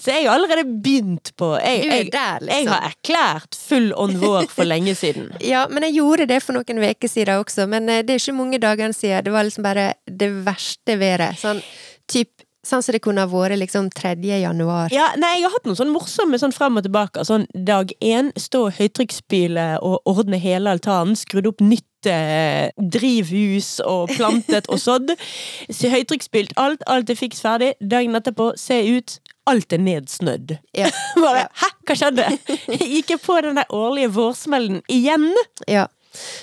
[0.00, 2.56] Så jeg har allerede begynt på Jeg, Du er jeg, der, liksom.
[2.56, 5.30] jeg har erklært full on vår for lenge siden.
[5.46, 8.38] Ja, men jeg gjorde det for noen uker siden også, men eh, det er ikke
[8.38, 9.24] mange dagene siden.
[9.26, 11.38] Det var liksom bare det verste været.
[11.42, 11.62] Sånn
[12.10, 12.32] typ
[12.66, 14.16] Sånn som det kunne ha vært liksom 3.
[14.40, 14.90] januar.
[14.94, 17.22] Ja, nei, jeg har hatt noen sånn morsomme sånn frem og tilbake.
[17.26, 21.14] Sånn dag én, stå høytrykksspyle og ordne hele altanen.
[21.18, 25.14] Skrudd opp nytt eh, drivhus og plantet og sådd.
[25.76, 27.74] Så Høytrykksspylt alt, alt er fiks ferdig.
[27.78, 29.18] Dagen etterpå, se ut.
[29.46, 30.56] Alt er nedsnødd.
[30.74, 30.90] Ja.
[31.22, 31.48] Bare Ja.
[31.62, 32.24] hæ, hva skjedde?
[32.94, 35.32] Gikk jeg på den der årlige vårsmellen igjen?
[35.68, 35.86] ja.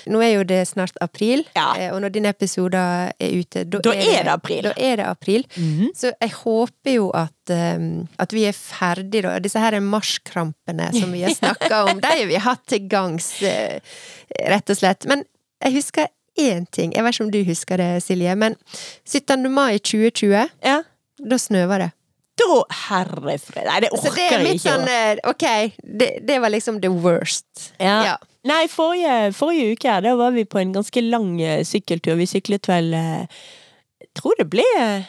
[0.06, 1.72] Nå er jo det snart april, Ja.
[1.74, 4.62] eh, og når dine episoder er ute, da, Da er det april.
[4.68, 5.42] Da er det april.
[5.58, 5.88] Mhm.
[5.98, 9.32] Så jeg håper jo at, um, at vi er ferdig da.
[9.42, 13.80] Disse her marskrampene som vi har snakka om, de har vi hatt til gangs, uh,
[14.46, 15.08] rett og slett.
[15.10, 15.24] Men
[15.64, 16.06] jeg husker
[16.38, 16.94] én ting.
[16.94, 18.54] Jeg vet ikke om du husker det, Silje, men
[19.10, 19.50] 17.
[19.50, 20.82] mai 2020, Ja.
[21.18, 21.90] da snøva det.
[22.40, 23.66] Da, herre fred.
[23.68, 25.44] Nei, det Så det er litt sånn eh, Ok,
[25.82, 27.70] det, det var liksom the worst.
[27.78, 27.98] Ja.
[28.10, 28.14] Ja.
[28.44, 32.18] Nei, forrige, forrige uke da var vi på en ganske lang eh, sykkeltur.
[32.20, 33.44] Vi syklet vel eh,
[34.02, 35.06] Jeg tror det ble eh,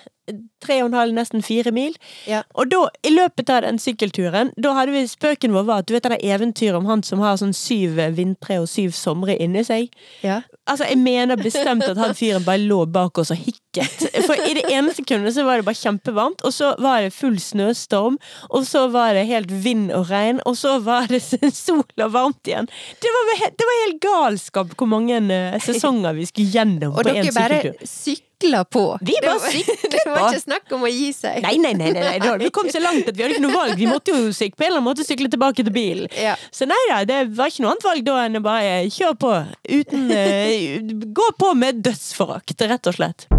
[0.63, 1.95] tre og en halv, nesten fire mil.
[2.29, 2.43] Ja.
[2.55, 5.95] Og da, i løpet av den sykkelturen, da hadde vi spøken vår var at du
[5.95, 9.65] vet det eventyret om han som har sånn syv eh, vintre og syv somre inni
[9.67, 9.91] seg.
[10.25, 10.41] Ja.
[10.65, 14.07] Altså, jeg mener bestemt at han fyren bare lå bak oss og hikket.
[14.25, 17.37] For i det ene sekundet så var det bare kjempevarmt, og så var det full
[17.41, 18.17] snøstorm,
[18.49, 21.21] og så var det helt vind og regn, og så var det
[21.65, 22.69] sol og varmt igjen.
[23.01, 27.13] Det var, det var helt galskap hvor mange eh, sesonger vi skulle gjennom Og på
[27.13, 28.31] én dere bare sykkeltur.
[28.35, 28.99] Sykla på.
[29.01, 29.89] Vi bare sykla på!
[29.91, 31.41] Det var ikke snakk om å gi seg.
[31.43, 32.37] Nei, nei, nei, nei, nei.
[32.39, 33.77] Vi kom så langt at vi hadde ikke noe valg.
[33.79, 36.09] Vi måtte jo sykle, på en eller annen måte sykle tilbake til bilen.
[36.19, 36.35] Ja.
[36.51, 39.33] Så nei da, det var ikke noe annet valg da enn å bare kjøre på.
[39.71, 40.79] Uten eh,
[41.19, 43.29] Gå på med dødsforakt, rett og slett.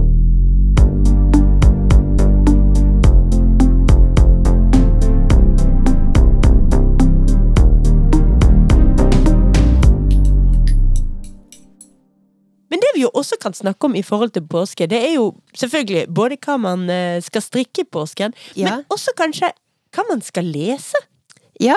[12.70, 15.35] Men det vi jo også kan snakke om i forhold til påske, det er jo
[15.57, 18.70] selvfølgelig både hva man eh, skal strikke i påsken, Ja.
[18.76, 19.52] men også kanskje
[19.94, 20.98] hva man skal lese.
[21.59, 21.72] Ja,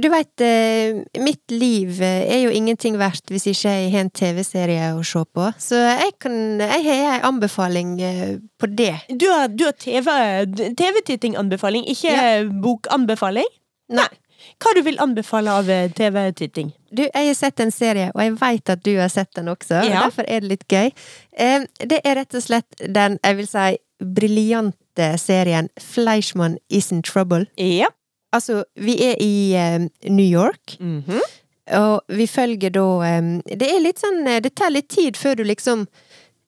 [0.00, 4.10] du veit, eh, mitt liv eh, er jo ingenting verdt hvis ikke jeg har en
[4.10, 5.50] TV-serie å se på.
[5.60, 6.32] Så jeg kan
[6.62, 7.98] Jeg har en anbefaling
[8.58, 8.94] på det.
[9.12, 10.08] Du har, har TV,
[10.78, 12.42] TV-titting-anbefaling, ikke Ja.
[12.64, 13.50] bokanbefaling?
[13.92, 14.08] Nei.
[14.62, 16.72] Hva du vil anbefale av eh, TV-titting?
[16.92, 19.80] Du, jeg har sett en serie, og jeg veit at du har sett den også.
[19.80, 20.02] og Ja.
[20.06, 20.90] Derfor er det litt gøy.
[21.38, 27.02] Eh, det er rett og slett den, jeg vil si, briljante serien Fleischmann is in
[27.02, 27.46] trouble.
[27.56, 27.88] Ja.
[28.34, 29.78] Altså, vi er i eh,
[30.10, 31.20] New York, Mhm.
[31.78, 35.86] og vi følger da Det er litt sånn Det tar litt tid før du liksom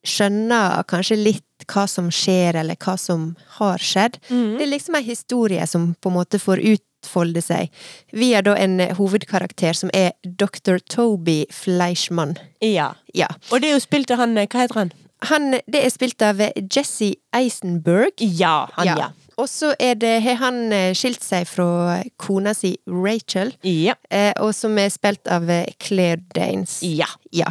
[0.05, 4.19] skjønner kanskje litt hva som skjer, eller hva som har skjedd.
[4.29, 4.57] Mhm.
[4.57, 6.59] Det er liksom en historie som på en måte får
[7.05, 7.69] utfolde seg
[8.11, 10.79] via da en eh, hovedkarakter som er Dr.
[10.89, 12.35] Toby Fleischmann.
[12.61, 12.93] ja.
[13.15, 13.27] Ja.
[13.53, 14.89] Og det er jo spilt av han eh, Hva heter han?
[15.29, 18.11] Han, det er spilt av eh, Jesse Eisenberg.
[18.19, 19.07] Ja, han, ja.
[19.39, 20.57] Og så det, har han
[20.95, 23.95] skilt seg fra kona si Rachel, Ja.
[24.39, 25.49] og som er spilt av
[25.83, 26.77] Claire Danes.
[26.83, 27.07] ja.
[27.35, 27.49] Ja.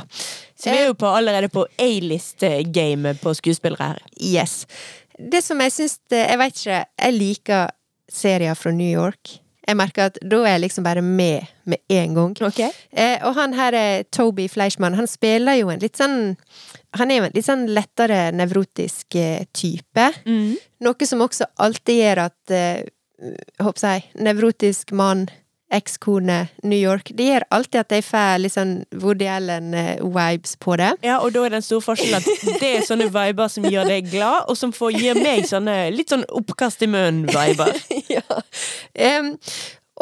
[0.56, 4.02] Så vi er jo på, allerede på A-list-gamet på skuespillere her.
[4.16, 4.66] Yes.
[5.18, 7.68] Det som jeg syns Jeg veit ikke, jeg liker
[8.10, 9.38] serier fra New York.
[9.64, 12.32] Jeg merker at da er jeg liksom bare med med en gang.
[12.48, 12.70] Okay.
[12.92, 14.96] Eh, og han her er Toby Fleischmann.
[14.98, 16.34] Han spiller jo en litt sånn
[16.94, 20.10] Han er jo en litt sånn lettere nevrotisk eh, type.
[20.28, 20.54] Mm.
[20.84, 22.84] Noe som også alltid gjør at eh,
[23.62, 25.28] Håper jeg nevrotisk mann,
[25.74, 30.90] ekskone, New York Det gjør alltid at jeg får litt sånn Woody Allen-vibes på det.
[31.06, 34.10] Ja, og da er den store forskjellen at det er sånne viber som gjør deg
[34.12, 37.80] glad, og som får, gi meg sånne litt sånn oppkast i munnen-viber.
[38.16, 38.42] ja.
[39.18, 39.34] Um,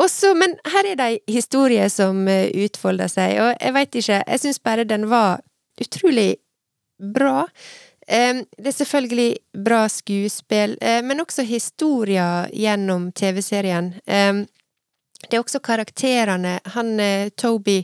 [0.03, 4.21] også, men her er det ei historie som eh, utfolder seg, og jeg veit ikke,
[4.25, 5.43] jeg syns bare den var
[5.81, 6.37] utrolig
[7.13, 7.47] bra.
[8.03, 13.93] Det er selvfølgelig bra skuespill, eh, men også historier gjennom TV-serien.
[15.29, 16.59] Det er også karakterene.
[16.77, 17.81] Han eh, Toby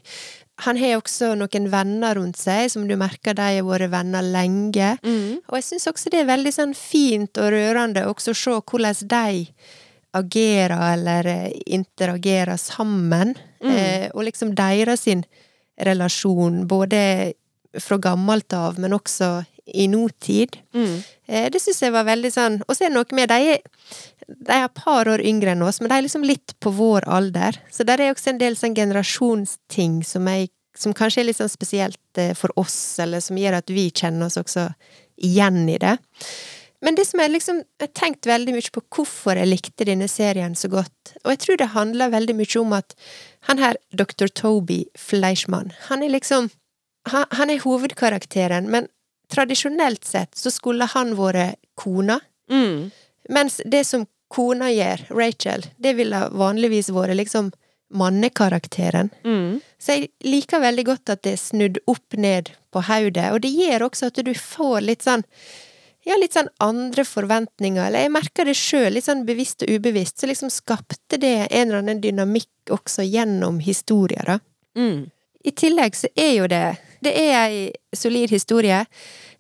[0.67, 4.97] han har også noen venner rundt seg, som du merker de har vært venner lenge.
[5.07, 5.39] Mm.
[5.47, 9.05] Og jeg syns også det er veldig sånn fint og rørende også å se hvordan
[9.13, 9.45] de
[10.19, 13.37] agerer eller eh, interagerer sammen.
[13.63, 15.23] Eh, og liksom deres sin
[15.87, 17.33] relasjon, både
[17.79, 19.45] fra gammelt av, men også
[19.79, 20.57] i nåtid.
[20.75, 20.97] Mm.
[21.29, 23.59] Eh, det syns jeg var veldig sånn Og så er det noe med De
[24.29, 27.07] de er et par år yngre enn oss, men de er liksom litt på vår
[27.09, 27.57] alder.
[27.73, 31.49] Så der er også en del sånn generasjonsting som, er, som kanskje er litt sånn
[31.53, 34.69] spesielt eh, for oss, eller som gjør at vi kjenner oss også
[35.25, 35.97] igjen i det.
[36.85, 40.07] Men det som jeg liksom Jeg har tenkt veldig mye på hvorfor jeg likte denne
[40.09, 42.95] serien så godt, og jeg tror det handler veldig mye om at
[43.49, 44.29] han her, Dr.
[44.31, 46.51] Toby Fleischmann, han er liksom
[47.09, 48.87] Han, han er hovedkarakteren, men
[49.33, 52.91] tradisjonelt sett så skulle han vært kona, Mm.
[53.29, 57.53] mens det som kona gjør, Rachel, det ville vanligvis vært liksom
[57.95, 59.09] mannekarakteren.
[59.25, 59.61] Mm.
[59.81, 63.55] Så jeg liker veldig godt at det er snudd opp ned på hodet, og det
[63.55, 65.25] gjør også at du får litt sånn
[66.07, 70.17] ja, litt sånn andre forventninger, eller jeg merker det sjøl, litt sånn bevisst og ubevisst,
[70.21, 74.39] så liksom skapte det en eller annen dynamikk også gjennom historier, da.
[74.79, 75.09] Mm.
[75.45, 76.63] I tillegg så er jo det
[77.05, 78.85] Det er ei solid historie.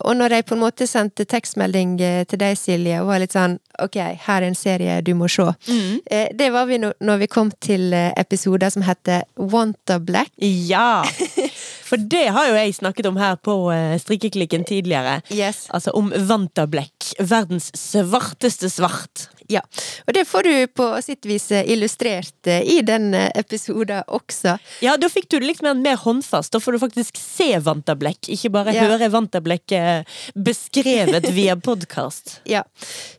[0.06, 3.34] Og når jeg på en måte sendte tekstmelding eh, til deg, Silje, og var litt
[3.34, 5.46] sånn Ok, her er en serie du må se.
[5.66, 5.98] Mm.
[6.10, 10.30] Eh, Det var vi når vi kom til eh, episoder som heter Wanta Black.
[10.38, 11.02] Ja!
[11.88, 13.54] For det har jo jeg snakket om her på
[14.02, 15.22] Strikkeklikken tidligere.
[15.32, 15.64] Yes.
[15.72, 17.14] Altså om Vantablack.
[17.16, 19.30] Verdens svarteste svart.
[19.48, 19.62] Ja.
[20.06, 24.58] Og det får du på sitt vis eh, illustrert eh, i den eh, episoden også.
[24.84, 26.52] Ja, da fikk du det litt mer, håndfast.
[26.52, 28.84] Da får du faktisk se Vantablekk, ikke bare Ja.
[28.90, 30.04] høre Vantablack eh,
[30.36, 32.36] beskrevet via podkast.
[32.48, 32.62] Ja.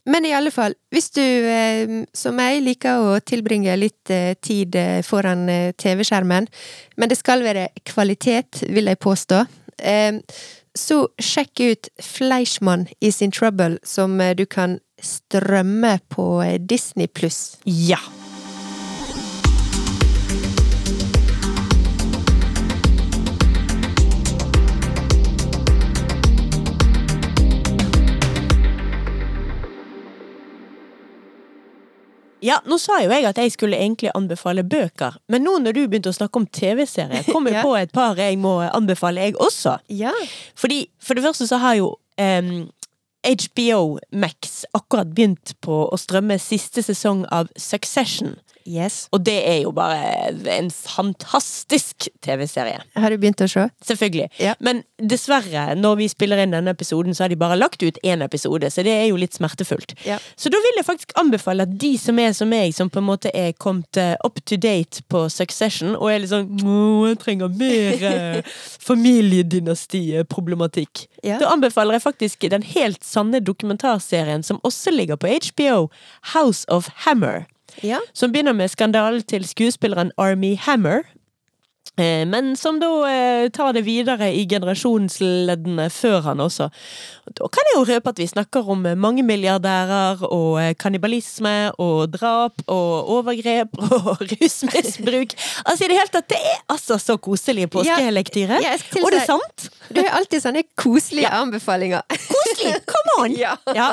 [0.05, 1.21] Men i alle fall, hvis du
[2.17, 4.09] som meg liker å tilbringe litt
[4.41, 5.43] tid foran
[5.77, 6.47] TV-skjermen,
[6.97, 9.43] men det skal være kvalitet, vil jeg påstå,
[10.79, 17.57] så sjekk ut Fleischmann is in trouble, som du kan strømme på eh, Disney pluss.
[17.65, 17.99] Ja.
[32.41, 35.81] Ja, nå sa jo jeg at jeg skulle egentlig anbefale bøker, men nå når du
[35.91, 37.63] begynte å snakke om TV-serier, kom jeg Ja.
[37.67, 39.75] på et par jeg må anbefale, jeg også.
[39.91, 40.13] Ja.
[40.55, 42.69] Fordi, for det første så har jo em,
[43.23, 48.37] HBO Max akkurat begynt på å strømme siste sesong av Succession.
[48.69, 49.07] Yes.
[49.15, 52.77] Og det er jo bare en fantastisk TV-serie.
[52.95, 53.65] Har du begynt å se?
[53.85, 54.29] Selvfølgelig.
[54.37, 54.53] Ja.
[54.63, 58.21] Men dessverre, når vi spiller inn denne episoden, så har de bare lagt ut én
[58.25, 59.95] episode, så det er jo litt smertefullt.
[60.05, 60.17] Ja.
[60.37, 63.09] Så da vil jeg faktisk anbefale at de som er som meg, som på en
[63.09, 66.47] måte er kommet eh, up to date på Succession, og er litt sånn
[67.09, 68.39] jeg trenger mer eh,
[68.89, 70.93] familiedynastiproblematikk.
[71.25, 71.37] Ja.
[71.41, 75.77] Da anbefaler jeg faktisk den helt sanne dokumentarserien som også ligger på HBO,
[76.35, 77.39] House of Hammer.
[77.83, 77.99] Ja.
[78.13, 81.05] Som begynner med skandalen til skuespilleren Army Hammer.
[81.97, 86.69] Eh, Men som da eh, tar det videre i generasjonsleddene før han også.
[87.37, 91.71] Da kan jeg jo røpe at vi snakker om eh, mange milliardærer og eh, kannibalisme
[91.79, 95.35] og drap og overgrep og rusmisbruk.
[95.65, 98.59] Altså i det hele tatt, det er altså så koselig påskelektyre.
[98.63, 99.69] Ja, å og det er sant.
[99.89, 102.05] Du har alltid sånne koselige anbefalinger.
[102.09, 102.75] Koselig!
[102.89, 103.35] Come on!
[103.39, 103.53] Ja.
[103.75, 103.85] Ja.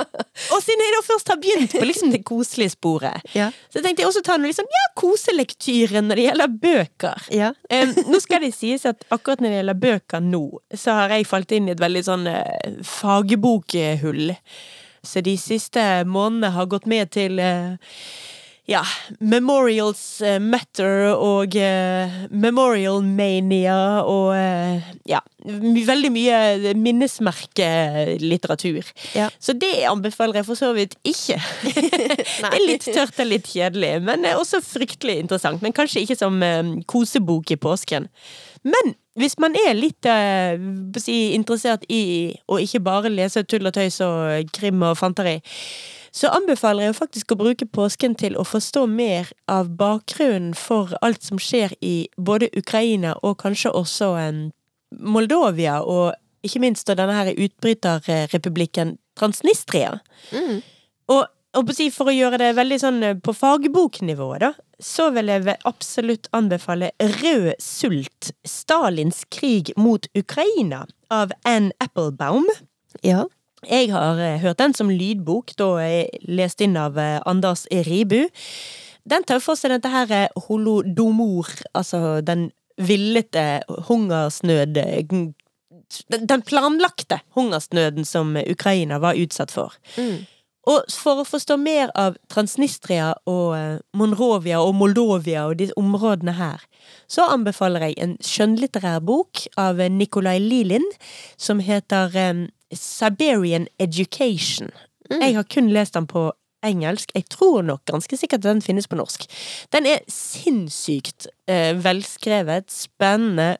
[0.54, 3.50] Og siden jeg da først har begynt på liksom det koselige sporet, Ja.
[3.70, 7.26] så tenkte jeg også ta noe sånn ja, koselektyre når det gjelder bøker.
[7.34, 7.50] Ja.
[7.70, 10.44] Em, nå skal det sies at akkurat når det gjelder bøker nå,
[10.74, 14.32] så har jeg falt inn i et veldig sånn eh, fagbokhull.
[15.06, 17.76] Så de siste månedene har gått med til eh,
[18.66, 18.82] ja,
[19.20, 28.82] Memorials eh, Matter og uh, Memorial Mania og uh, ja, veldig mye minnesmerkelitteratur.
[29.14, 29.30] Ja.
[29.38, 31.38] Så det anbefaler jeg for så vidt ikke.
[32.42, 35.62] det er litt tørt og litt kjedelig, men også fryktelig interessant.
[35.62, 38.08] Men kanskje ikke som eh, kosebok i påsken.
[38.66, 40.58] Men hvis man er litt eh,
[41.00, 45.38] si, interessert i å ikke bare lese tull og tøys og krim og fanteri,
[46.16, 51.26] så anbefaler jeg faktisk å bruke påsken til å forstå mer av bakgrunnen for alt
[51.26, 54.14] som skjer i både Ukraina og kanskje også
[54.96, 56.14] Moldovia, og
[56.46, 59.98] ikke minst denne her utbryterrepublikken Transnistria.
[60.32, 60.62] Mm.
[61.12, 61.26] Og,
[61.58, 66.28] og for å gjøre det veldig sånn eh, på fagboknivå, da, så vil jeg absolutt
[66.36, 72.48] anbefale Rød sult, Stalins krig mot Ukraina, av Ann Applebaum.
[73.04, 73.26] Ja.
[73.66, 78.28] Jeg har eh, hørt den som lydbok, da jeg leste inn av eh, Anders Ribu.
[79.06, 88.04] Den tar for seg dette her eh, holodomor, altså den villete hungersnød Den planlagte hungersnøden
[88.04, 89.74] som Ukraina var utsatt for.
[89.96, 90.26] Mm.
[90.66, 96.34] Og for å forstå mer av Transnistria og eh, Monrovia og Moldovia og de områdene
[96.38, 96.64] her,
[97.10, 100.86] så anbefaler jeg en skjønnlitterær bok av eh, Nikolai Lilin
[101.38, 104.72] som heter um, Siberian Education.
[105.06, 106.32] Jeg har kun lest den på
[106.66, 107.12] engelsk.
[107.14, 109.26] Jeg tror nok ganske sikkert at den finnes på norsk.
[109.72, 113.56] Den er sinnssykt eh, velskrevet, spennende,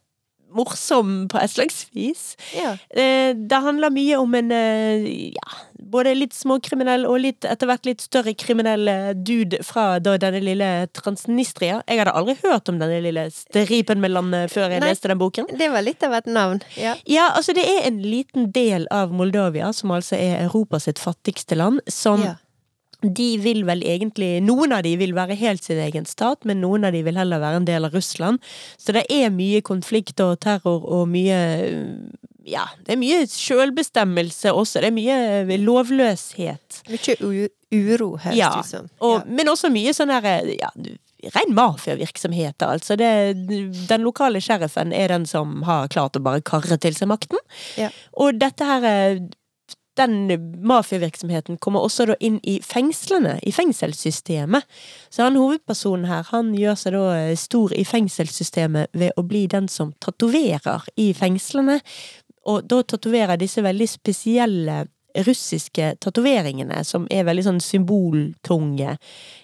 [0.55, 2.37] morsom på et slags vis.
[2.57, 2.77] Ja.
[2.91, 7.87] Eh, Det handler mye om en eh, ja, både litt småkriminell og litt, etter hvert
[7.87, 11.83] litt større kriminell eh, dude fra da, denne lille Transnistria.
[11.87, 14.91] Jeg hadde aldri hørt om denne lille stripen med landet før jeg Nei.
[14.95, 15.51] leste den boken.
[15.59, 16.63] Det var litt av et navn.
[16.77, 16.97] Ja.
[17.05, 21.59] Ja, altså det er en liten del av Moldovia, som altså er Europas sitt fattigste
[21.59, 22.35] land, som Ja.
[23.03, 26.87] De vil vel egentlig Noen av de vil være helt sin egen stat, men noen
[26.89, 28.41] av de vil heller være en del av Russland.
[28.81, 31.41] Så det er mye konflikt og terror og mye
[32.47, 34.81] Ja, det er mye sjølbestemmelse også.
[34.81, 36.83] Det er mye lovløshet.
[36.89, 38.89] Mye uro, høres Ja, det ut som.
[39.01, 39.25] Og, Ja.
[39.27, 40.71] Men også mye sånn herre ja,
[41.35, 42.97] ren mafiavirksomhet, altså.
[42.97, 43.11] Det,
[43.89, 47.41] den lokale sheriffen er den som har klart å bare karre til seg makten.
[47.77, 47.91] Ja.
[48.15, 49.19] Og dette her eh,
[49.97, 50.15] den
[50.67, 54.67] mafiavirksomheten kommer også da inn i fengslene, i fengselssystemet.
[55.11, 59.47] Så han hovedpersonen her, han gjør seg da eh, stor i fengselssystemet ved å bli
[59.51, 61.81] den som tatoverer i fengslene.
[62.47, 64.85] Og da tatoverer disse veldig spesielle
[65.25, 68.97] russiske tatoveringene, som er veldig sånn symboltunge.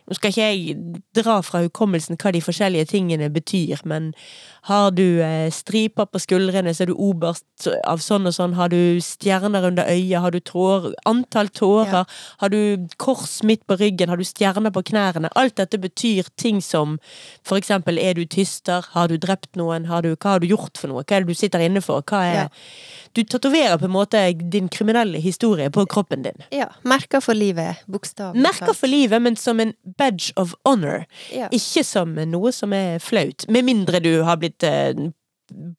[0.05, 0.77] Nå skal ikke jeg
[1.17, 4.13] dra fra hukommelsen hva de forskjellige tingene betyr, men
[4.69, 8.71] har du eh, striper på skuldrene, så er du oberst av sånn og sånn, har
[8.71, 12.07] du stjerner under øyet, har du tår, antall tårer,
[12.39, 16.61] har du kors midt på ryggen, har du stjerner på knærne, alt dette betyr ting
[16.63, 16.99] som
[17.43, 20.79] for eksempel er du tyster, har du drept noen, har du, hva har du gjort
[20.79, 22.49] for noe, hva er det du sitter inne for, hva er Ja.
[23.13, 26.45] Du tatoverer på en måte din kriminelle historie på kroppen din.
[26.51, 26.71] ja.
[26.83, 31.05] Merker for livet, bokstavelig Merker for livet, men som en badge of honor.
[31.35, 31.51] Ja.
[31.53, 33.45] Ikke som noe som er flaut.
[33.49, 35.13] Med mindre du har blitt eh,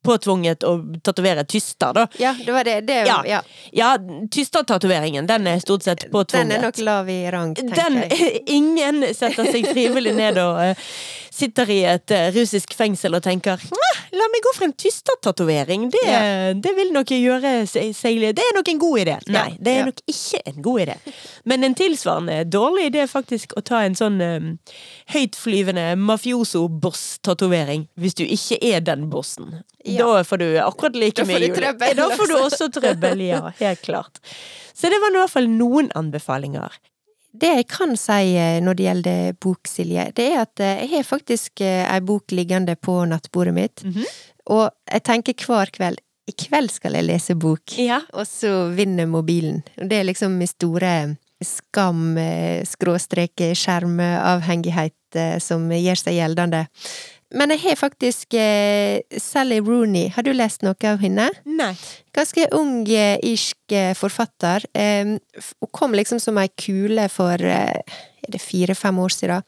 [0.03, 2.07] påtvunget å tatovere tyster, da.
[2.19, 2.81] Ja, det var det.
[2.87, 3.23] det Ja.
[3.27, 3.41] ja.
[3.71, 3.97] Ja,
[4.31, 6.49] tystertatoveringen, den er stort sett påtvunget.
[6.49, 8.41] Den er nok lav i rang, tenker Den, jeg.
[8.59, 10.93] ingen setter seg frivillig ned og uh,
[11.33, 13.61] sitter i et uh, russisk fengsel og tenker
[14.13, 15.87] La meg gå for en tystertatovering.
[15.89, 16.01] Det,
[16.61, 19.15] det vil nok gjøre seg seg- Det er nok en god idé.
[19.33, 19.85] Nei, Ja, det er ja.
[19.89, 20.97] nok ikke en god idé.
[21.49, 24.51] Men en tilsvarende dårlig idé er faktisk å ta en sånn um,
[25.15, 29.62] høytflyvende mafioso-boss-tatovering, hvis du ikke er den bossen.
[29.83, 30.05] Ja.
[30.05, 31.59] Da får du akkurat like mye jul.
[31.97, 32.69] Da får du også.
[32.71, 33.51] trøbbel, ja.
[33.59, 34.19] Helt klart.
[34.73, 36.79] Så det var i hvert fall noen anbefalinger.
[37.33, 40.91] Det jeg kan si eh, når det gjelder bok, Silje, det er at eh, jeg
[40.91, 43.83] har faktisk eh, ei bok liggende på nattbordet mitt.
[43.87, 44.05] Mhm.
[44.53, 47.73] Og jeg tenker hver kveld i kveld skal jeg lese bok.
[47.79, 48.01] Ja.
[48.13, 49.61] Og så vinner mobilen.
[49.75, 50.91] Det er liksom min store
[51.43, 52.15] skam,
[52.67, 56.61] skråstrek, skjermavhengighet som gjør seg gjeldende.
[57.33, 60.11] Men jeg har faktisk eh, Sally Rooney.
[60.13, 61.29] Har du lest noe av henne?
[61.49, 61.73] Nei.
[62.13, 64.65] Ganske ung eh, irsk eh, forfatter.
[64.77, 69.43] Eh, Hun kom liksom som ei kule for eh, er det fire-fem år siden.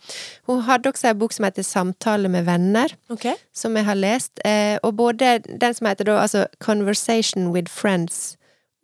[0.49, 3.38] Hun hadde også ei bok som heter Samtale med venner okay.
[3.55, 4.41] som jeg har lest.
[4.43, 8.36] Eh, og både den som heter da altså Conversation with Friends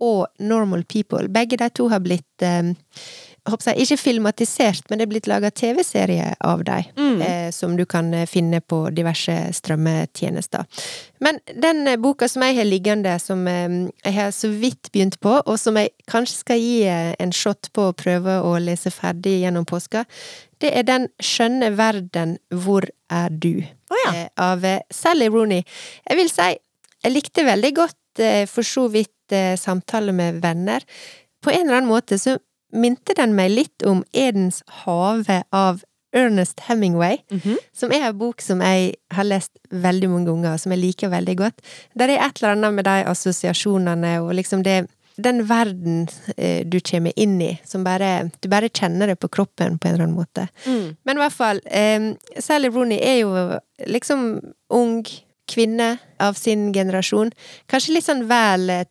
[0.02, 2.46] og Normal People, begge de to har blitt
[3.50, 7.22] håper jeg, ikke filmatisert, men det er blitt laga TV-serie av dem, Mm.
[7.26, 10.66] eh, som du kan eh, finne på diverse strømmetjenester.
[11.20, 13.68] Men den eh, boka som jeg har liggende, som eh,
[14.06, 16.84] jeg har så vidt begynt på, og som jeg kanskje skal gi
[17.20, 20.06] en shot på og prøve å lese ferdig gjennom påska,
[20.62, 23.64] det er Den skjønne verden, hvor er du?
[23.90, 24.14] Oh, ja.
[24.14, 24.62] eh, av
[24.94, 25.64] Sally Rooney.
[26.08, 26.52] Jeg vil si,
[27.04, 29.10] jeg likte veldig godt eh, for så vidt
[29.58, 30.84] samtale med venner.
[31.42, 32.34] På en eller annen måte så
[32.72, 37.58] minte den meg litt om Edens hage av Ernest Hemingway, Mhm.
[37.74, 41.10] som er en bok som jeg har lest veldig mange ganger, og som jeg liker
[41.10, 41.62] veldig godt.
[41.96, 44.90] Der er et eller annet med de assosiasjonene og liksom det
[45.22, 46.08] den verden
[46.38, 49.94] eh, du kommer inn i, som bare Du bare kjenner det på kroppen på en
[49.94, 50.48] eller annen måte.
[50.66, 50.96] Mm.
[51.06, 55.04] Men i hvert fall, eh, Sally Rooney er jo liksom ung
[55.48, 57.32] kvinne av sin generasjon.
[57.70, 58.84] Kanskje litt sånn vel eh,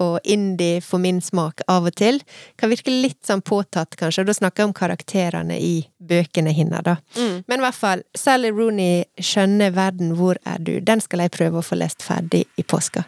[0.00, 2.20] og indie for min smak av og til.
[2.60, 6.84] Kan virke litt sånn påtatt, kanskje, og da snakker jeg om karakterene i bøkene hennes,
[6.84, 6.96] da.
[7.18, 7.42] Mm.
[7.46, 11.60] Men i hvert fall, Sally Rooney, 'Skjønne verden, hvor er du?' Den skal jeg prøve
[11.60, 13.04] å få lest ferdig i påska.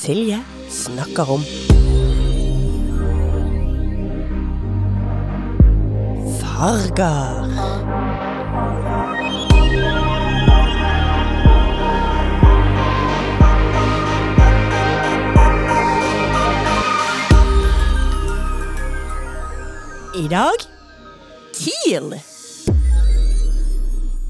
[0.00, 0.40] Silje
[0.70, 1.44] snakker om
[6.40, 7.44] Farger.
[20.30, 20.62] Dag
[21.52, 22.14] Teal.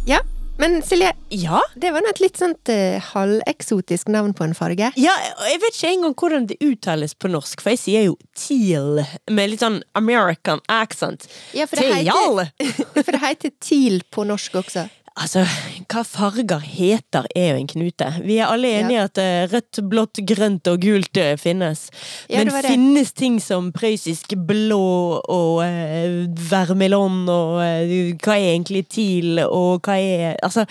[0.06, 0.20] Ja,
[0.58, 4.88] men Silje, Ja, det var nå et litt sånt eh, halveksotisk navn på en farge.
[4.96, 8.16] Ja, og jeg vet ikke engang hvordan det uttales på norsk, for jeg sier jo
[8.32, 11.28] teal med litt sånn American accent.
[11.52, 12.72] Ja, for det heter, Teal!
[13.04, 14.88] for det heter TIL på norsk også.
[15.18, 15.42] Altså,
[15.90, 18.06] hva farger heter er jo en knute.
[18.22, 19.08] Vi er alle enige ja.
[19.08, 21.88] at eh, rødt, blått, grønt og gult eh, finnes.
[22.30, 22.70] Ja, Men det det.
[22.70, 29.82] finnes ting som prøyssisk blå og uh, vermelon og eh, hva er egentlig TIL, og
[29.84, 30.64] hva er Altså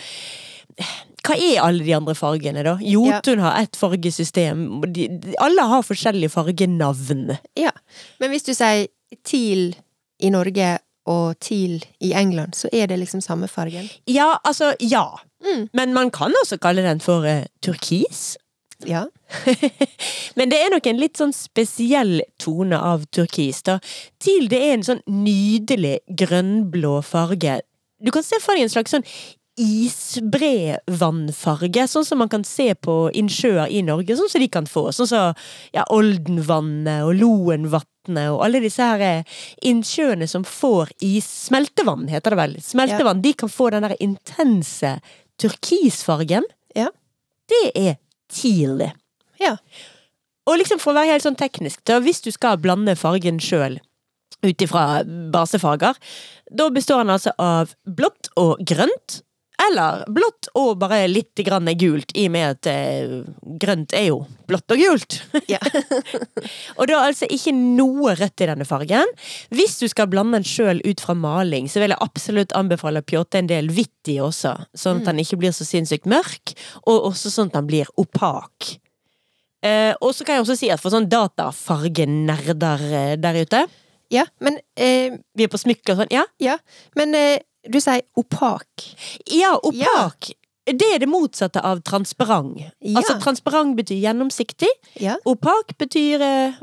[1.26, 2.78] hva er alle de andre fargene, da?
[2.80, 4.62] Jotun har ett fargesystem.
[4.88, 7.36] De, de, alle har forskjellige fargenavn.
[7.60, 7.74] Ja,
[8.24, 8.88] men hvis du sier
[9.28, 9.74] TIL
[10.24, 10.78] i Norge
[11.10, 13.90] og teal i England, så er det liksom samme fargen.
[14.08, 15.06] Ja, altså, ja.
[15.42, 15.70] Mm.
[15.74, 18.38] Men man kan også kalle den for uh, turkis.
[18.88, 19.06] Ja.
[20.38, 23.80] Men det er nok en litt sånn spesiell tone av turkis, da.
[24.24, 27.60] Teal det er en sånn nydelig grønnblå farge.
[28.00, 29.08] Du kan se for deg en slags sånn
[29.60, 34.84] isbrevannfarge, sånn som man kan se på innsjøer i Norge, sånn som de kan få.
[34.96, 35.26] Sånn som
[35.76, 39.24] ja, Oldenvannet og Loenvatnet og alle disse her eh,
[39.68, 41.28] innsjøene som får is...
[41.50, 42.54] Smeltevann, heter det vel.
[42.64, 44.92] Smeltevann, de kan få den der intense
[45.42, 46.46] turkisfargen.
[46.78, 46.90] Ja.
[47.50, 47.94] Det er
[48.32, 48.80] teal.
[49.42, 49.54] Ja.
[50.50, 53.76] Og liksom for å være helt sånn teknisk, da, hvis du skal blande fargen sjøl
[54.46, 55.02] ut ifra
[55.34, 55.98] basefarger,
[56.50, 59.22] da består den altså av blått og grønt.
[59.60, 63.12] Eller blått og bare litt grann gult, i og med at eh,
[63.60, 65.18] grønt er jo blått og gult.
[65.52, 65.60] Ja.
[66.78, 69.12] og det er altså ikke noe rødt i denne fargen.
[69.52, 73.10] Hvis du skal blande den sjøl ut fra maling, så vil jeg absolutt anbefale å
[73.10, 76.56] pjåte en del hvitt i også, sånn at den ikke blir så sinnssykt mørk,
[76.86, 78.78] og også sånn at den blir opak.
[79.66, 83.66] Eh, og så kan jeg også si at for sånn datafargenerder eh, der ute
[84.10, 86.14] ja, men eh, Vi er på smykker og sånn.
[86.14, 86.58] Ja, Ja,
[86.98, 88.68] men eh, du sier opak.
[89.32, 90.32] ja opak.
[90.70, 92.60] Det er det motsatte av transparent.
[92.62, 93.00] Ja.
[93.00, 94.70] Altså transparent betyr gjennomsiktig.
[95.02, 95.16] Ja.
[95.26, 96.60] Opak betyr eh,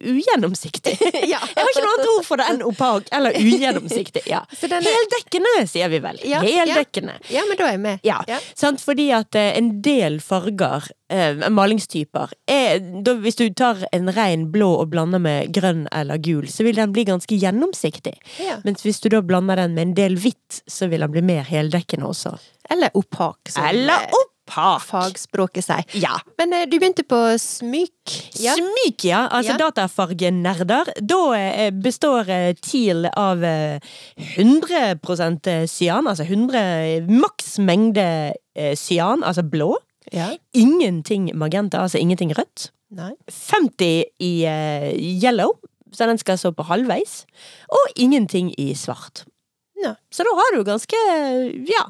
[0.00, 0.96] ugjennomsiktig.
[1.28, 1.38] Ja.
[1.44, 4.22] Jeg har ikke noe annet ord for det enn opak eller ugjennomsiktig.
[4.30, 4.42] Ja.
[4.62, 6.20] Er- Heldekkende, sier vi vel.
[6.28, 7.16] Ja, Heldekkende.
[7.32, 8.04] Ja, men da er jeg med.
[8.06, 8.20] Ja,
[8.56, 8.80] Sant?
[8.84, 14.46] fordi at eh, en del farger, eh, malingstyper er, da, Hvis du tar en rein
[14.54, 18.14] blå og blander med grønn eller gul, så vil den bli ganske gjennomsiktig.
[18.64, 21.44] Mens hvis du da blander den med en del hvitt, så vil den bli mer
[21.48, 22.36] heldekkende også.
[22.70, 24.86] Eller opak, Eller eh, opak!
[24.88, 25.84] fagspråket sier.
[26.00, 26.16] Ja.
[26.40, 28.14] Men eh, du begynte på smyk.
[28.40, 28.54] Ja.
[28.56, 29.26] Smyk, ja.
[29.28, 29.58] Altså Ja.
[29.68, 30.92] datafargenerder.
[31.00, 33.78] Da eh, består eh, TIL av eh,
[34.38, 38.34] 100% cyan, altså 100 maks mengde
[38.74, 39.76] cyan, altså blå.
[40.12, 40.32] Ja.
[40.56, 42.70] Ingenting magenta, altså ingenting rødt.
[42.90, 43.12] Nei.
[43.28, 45.58] 50 i uh, yellow,
[45.92, 47.26] så den skal stå på halvveis.
[47.68, 49.26] Og ingenting i svart.
[49.78, 49.94] Ja.
[50.10, 50.96] Så da har du ganske
[51.68, 51.84] Ja.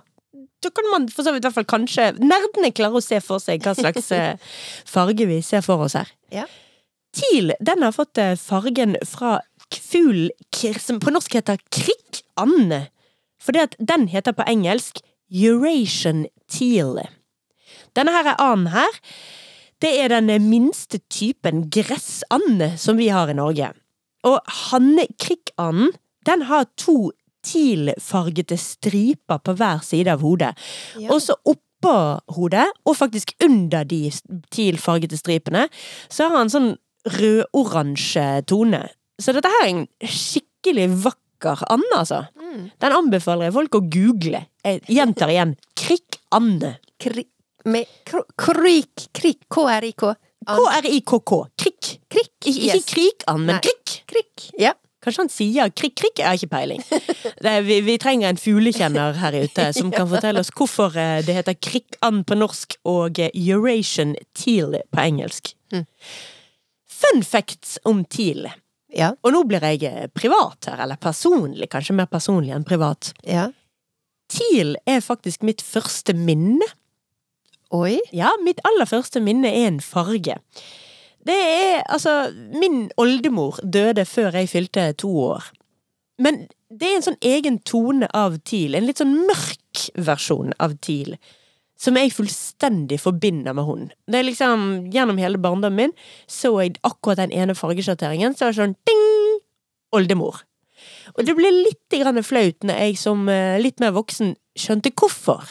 [0.62, 3.43] Da kan man for så vidt i hvert fall kanskje Nerdene klarer å se for
[3.43, 4.34] seg hva slags eh,
[4.89, 6.11] farge vi ser for oss her.
[6.34, 6.47] Ja.
[7.14, 9.39] Teal den har fått eh, fargen fra
[9.74, 10.30] fuglen
[10.80, 12.86] som på norsk heter krikkande.
[13.43, 17.03] Fordi at den heter på engelsk Eurasian teal.
[17.97, 18.99] Denne her er anden her,
[19.82, 23.70] det er den minste typen gressand som vi har i Norge.
[24.26, 25.93] Og hannekrikkanden,
[26.26, 27.12] den har to
[27.49, 30.53] tealfargete striper på hver side av hodet.
[30.99, 31.12] Ja.
[31.14, 31.94] Og så oppå
[32.36, 34.09] hodet, og faktisk under de
[34.55, 35.68] tealfargete stripene,
[36.11, 36.74] så har han sånn
[37.09, 38.84] rød-oransje tone.
[39.18, 42.24] Så dette her er en skikkelig vakker and, altså.
[42.38, 42.68] Mm.
[42.82, 44.44] Den anbefaler jeg folk å google.
[44.66, 45.57] Jeg gjentar igjen.
[45.78, 46.76] Krikk-ande.
[46.99, 47.28] Kri
[47.68, 47.84] med
[48.38, 50.14] krik, krik, K-R-I-K.
[50.49, 51.38] K-r-i-k-k.
[51.59, 51.88] Krikk.
[52.09, 52.34] Krikk.
[52.46, 52.86] Ikke, yes.
[52.88, 53.99] Krik-And, men krikk.
[54.09, 54.49] Krik.
[54.59, 54.72] Ja.
[55.05, 56.18] Kanskje han sier krikk-krikk?
[56.18, 56.82] Jeg har ikke peiling.
[57.49, 61.36] Er, vi, vi trenger en fuglekjenner her ute som kan fortelle oss hvorfor eh, det
[61.36, 65.53] heter krikk-and på norsk og eh, Eurasian teal på engelsk.
[65.74, 65.86] Mm.
[66.99, 68.49] Fun facts om teal.
[68.94, 69.12] Ja.
[69.22, 73.12] Og nå blir jeg eh, privat her, eller personlig, kanskje mer personlig enn privat.
[73.22, 73.51] ja.
[74.28, 76.66] Teal er faktisk mitt første minne.
[77.72, 77.96] Oi.
[78.12, 80.36] Ja, mitt aller første minne er en farge.
[81.27, 85.51] Det er altså Min oldemor døde før jeg fylte to år.
[86.19, 90.75] Men det er en sånn egen tone av TIL, en litt sånn mørk versjon av
[90.85, 91.14] TIL,
[91.79, 93.85] som jeg fullstendig forbinder med hun.
[94.11, 95.95] Det er liksom, Gjennom hele barndommen min
[96.27, 99.39] så jeg akkurat den ene fargesjatteringen, så er det sånn ding!
[99.95, 100.43] Oldemor.
[101.16, 105.47] Og det ble litt grann flaut når jeg som eh, litt mer voksen skjønte hvorfor.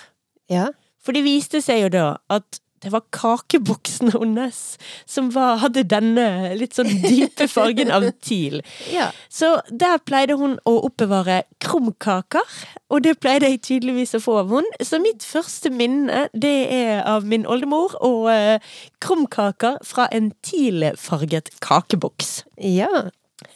[0.51, 0.67] Ja.
[1.01, 4.77] For det viste seg jo da at det var kakeboksen hennes
[5.09, 8.61] som var, hadde denne litt sånn dype fargen av TIL.
[8.93, 9.09] Ja.
[9.33, 12.45] Så der pleide hun å oppbevare krumkaker,
[12.93, 14.67] og det pleide jeg tydeligvis å få av hun.
[14.85, 18.73] Så mitt første minne, det er av min oldemor og eh,
[19.03, 22.41] krumkaker fra en TIL-farget kakeboks.
[22.61, 23.07] Ja.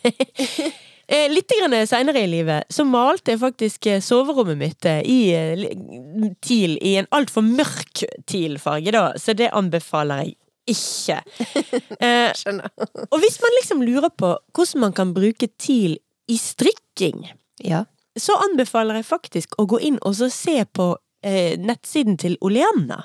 [1.12, 1.52] Eh, litt
[1.90, 7.10] seinere i livet så malte jeg faktisk eh, soverommet mitt eh, i TIL, i en
[7.12, 10.38] altfor mørk TIL-farge, da, så det anbefaler jeg
[10.72, 11.18] ikke.
[12.02, 12.70] Eh, Skjønner.
[13.12, 15.98] og hvis man liksom lurer på hvordan man kan bruke TIL
[16.32, 17.26] i strikking,
[17.62, 17.84] Ja.
[18.18, 23.04] så anbefaler jeg faktisk å gå inn og så se på nettsiden til Oleanna.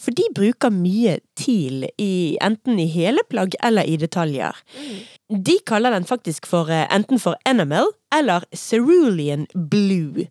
[0.00, 4.56] For de bruker mye TIL i, enten i hele plagg eller i detaljer.
[5.28, 10.26] De kaller den faktisk for eh, enten for enamel eller cerulean blue.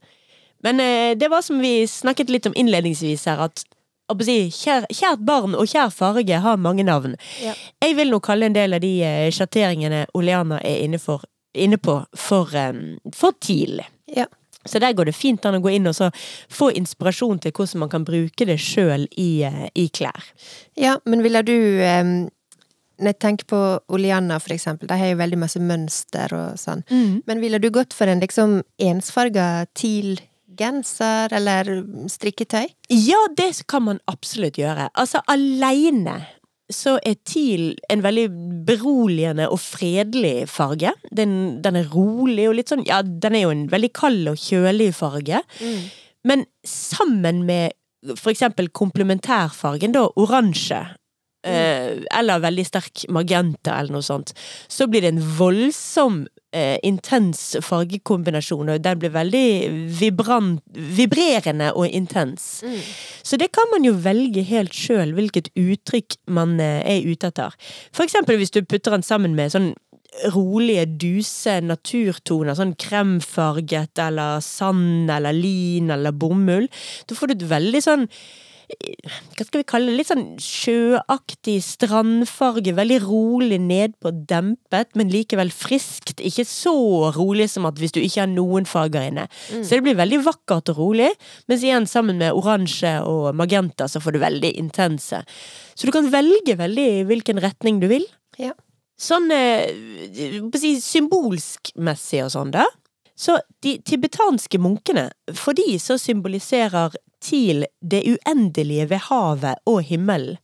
[0.63, 3.65] Men eh, det var som vi snakket litt om innledningsvis her, at
[4.11, 7.15] kjær, kjært barn og kjær farge har mange navn.
[7.41, 7.53] Ja.
[7.82, 11.23] Jeg vil nå kalle en del av de eh, sjatteringene Oleana er inne, for,
[11.53, 12.73] inne på, for, eh,
[13.15, 13.82] for TIL.
[14.07, 14.27] Ja.
[14.66, 16.12] Så der går det fint an å gå inn og så
[16.51, 20.28] få inspirasjon til hvordan man kan bruke det sjøl i, eh, i klær.
[20.78, 22.30] Ja, men ville du em,
[23.01, 23.59] Når jeg tenker på
[23.89, 26.84] Oleanna, for eksempel, de har jo veldig masse mønster og sånn.
[27.26, 31.72] Men ville du gått for en liksom ensfarga TIL-genser eller
[32.05, 32.68] strikketøy?
[32.93, 34.91] Ja, det kan man absolutt gjøre.
[34.93, 36.28] Altså, aleine
[36.76, 38.28] så er TIL en veldig
[38.67, 40.93] beroligende og fredelig farge.
[41.11, 44.39] Den, den er rolig og litt sånn Ja, den er jo en veldig kald og
[44.41, 45.43] kjølig farge.
[46.28, 47.78] Men sammen med
[48.17, 50.80] for eksempel komplementærfargen, da, oransje,
[51.45, 54.34] eh, eller veldig sterk magenta eller noe sånt,
[54.72, 59.45] så blir det en voldsom, eh, intens fargekombinasjon, og den blir veldig
[59.99, 60.61] vibrant,
[60.97, 62.63] vibrerende og intens.
[63.23, 67.55] Så det kan man jo velge helt sjøl hvilket uttrykk man eh, er ute etter.
[67.95, 69.73] For eksempel hvis du putter den sammen med sånn
[70.33, 76.67] rolige, duse naturtoner, sånn kremfarget eller sand eller lin eller bomull,
[77.07, 78.09] da får du et veldig sånn
[78.72, 85.51] hva skal vi kalle det, litt sånn sjøaktig strandfarge, veldig rolig nedpå, dempet, men likevel
[85.53, 86.22] friskt.
[86.24, 86.74] Ikke så
[87.15, 89.28] rolig som at hvis du ikke har noen farger inne.
[89.49, 91.11] Så det blir veldig vakkert og rolig,
[91.51, 95.24] mens igjen sammen med oransje og magenta så får du veldig intense.
[95.76, 98.05] Så du kan velge veldig hvilken retning du vil.
[98.41, 98.53] Ja.
[99.01, 99.72] Sånn eh,
[100.61, 102.67] si, symbolsk-messig og sånn, da.
[103.17, 110.39] Så de tibetanske munkene, for de så symboliserer TIL det uendelige ved havet og himmelen.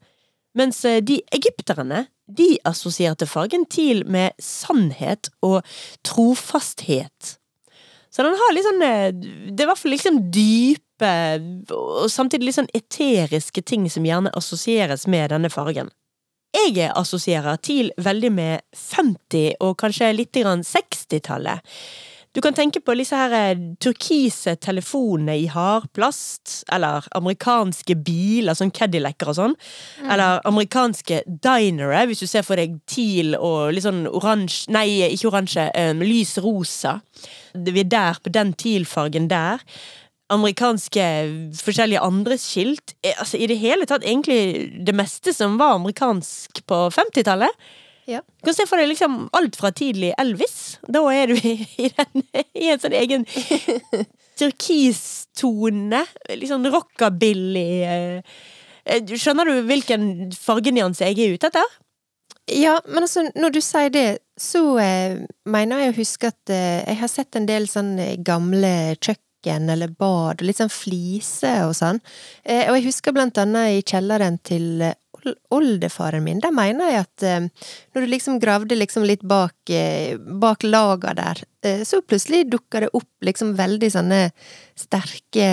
[0.57, 5.61] Mens eh, de egypterne, de assosierte fargen TIL med sannhet og
[6.07, 7.37] trofasthet.
[8.09, 10.83] Så den har litt sånn eh, Det er i hvert fall liksom dype
[11.77, 15.91] og samtidig litt sånn eteriske ting som gjerne assosieres med denne fargen.
[16.57, 21.61] Jeg assosierer TIL veldig med 50- og kanskje litt grann 60-tallet.
[22.35, 28.73] Du kan tenke på disse her eh, turkise telefonene i hardplast, eller amerikanske biler, sånn
[28.75, 29.55] Cadillacer og sånn.
[30.05, 35.31] Eller amerikanske dinere, hvis du ser for deg TIL og litt sånn oransje Nei, ikke
[35.31, 36.97] oransje, um, lys rosa.
[37.55, 39.63] Vi er der, på den TIL-fargen der.
[40.33, 41.07] Amerikanske
[41.63, 42.93] forskjellige andre skilt.
[43.01, 47.55] Eh, Altså, I det hele tatt egentlig det meste som var amerikansk på 50-tallet.
[48.07, 48.21] Ja.
[48.45, 50.77] Kan se for deg liksom alt fra tidlig Elvis.
[50.87, 52.23] Da er du i, den,
[52.55, 53.25] i en sånn egen
[54.39, 56.03] turkistone.
[56.31, 57.67] Litt sånn rockabilly.
[57.83, 58.39] eh.
[58.87, 61.75] Eh, Skjønner du hvilken fargenyanse jeg er ute etter?
[62.47, 64.05] Ja, men altså, når du sier det,
[64.39, 65.17] så eh,
[65.51, 69.67] mener jeg å huske at eh, jeg har sett en del sånn eh, gamle kjøkken
[69.73, 71.99] eller bad, og litt sånn flise og sånn.
[72.47, 74.87] Eh, og jeg husker blant annet i kjelleren til
[75.53, 77.47] oldefaren min, der mener jeg at eh,
[77.95, 82.83] når du liksom gravde liksom litt bak, eh, bak laga der, eh, så plutselig dukka
[82.85, 84.21] det opp liksom veldig sånne
[84.77, 85.47] sterke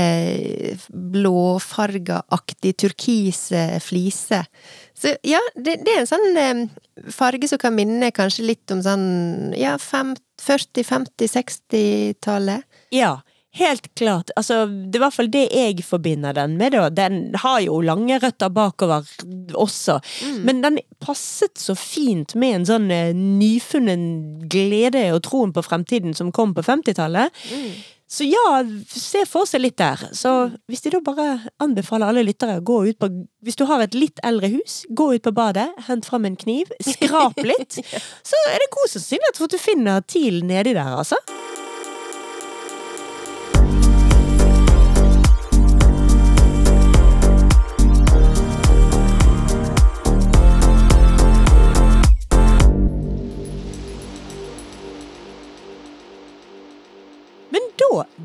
[1.25, 4.47] blåfarga-aktig turkise fliser.
[4.95, 6.65] Så ja, det, det er en sånn eh,
[7.13, 12.65] farge som kan minne kanskje litt om sånn ja, fem- 40-, 50-, 60-tallet.
[12.95, 13.17] Ja,
[13.59, 14.33] helt klart.
[14.37, 16.89] Altså, det er i hvert fall det jeg forbinder den med, da.
[16.91, 19.07] Den har jo lange røtter bakover
[19.55, 20.01] også.
[20.47, 24.07] Men den passet så fint med en sånn eh, nyfunnen
[24.51, 27.45] glede og troen på fremtiden som kom på 50-tallet.
[28.15, 30.03] Så ja, se for seg litt der.
[30.15, 30.31] Så
[30.71, 31.29] hvis de da bare
[31.63, 33.09] anbefaler alle lyttere å gå ut på
[33.45, 36.71] Hvis du har et litt eldre hus, gå ut på badet, hent fram en kniv,
[36.85, 37.81] skrap litt,
[38.31, 41.19] så er det god sannsynlighet for at du finner TIL nedi der, altså.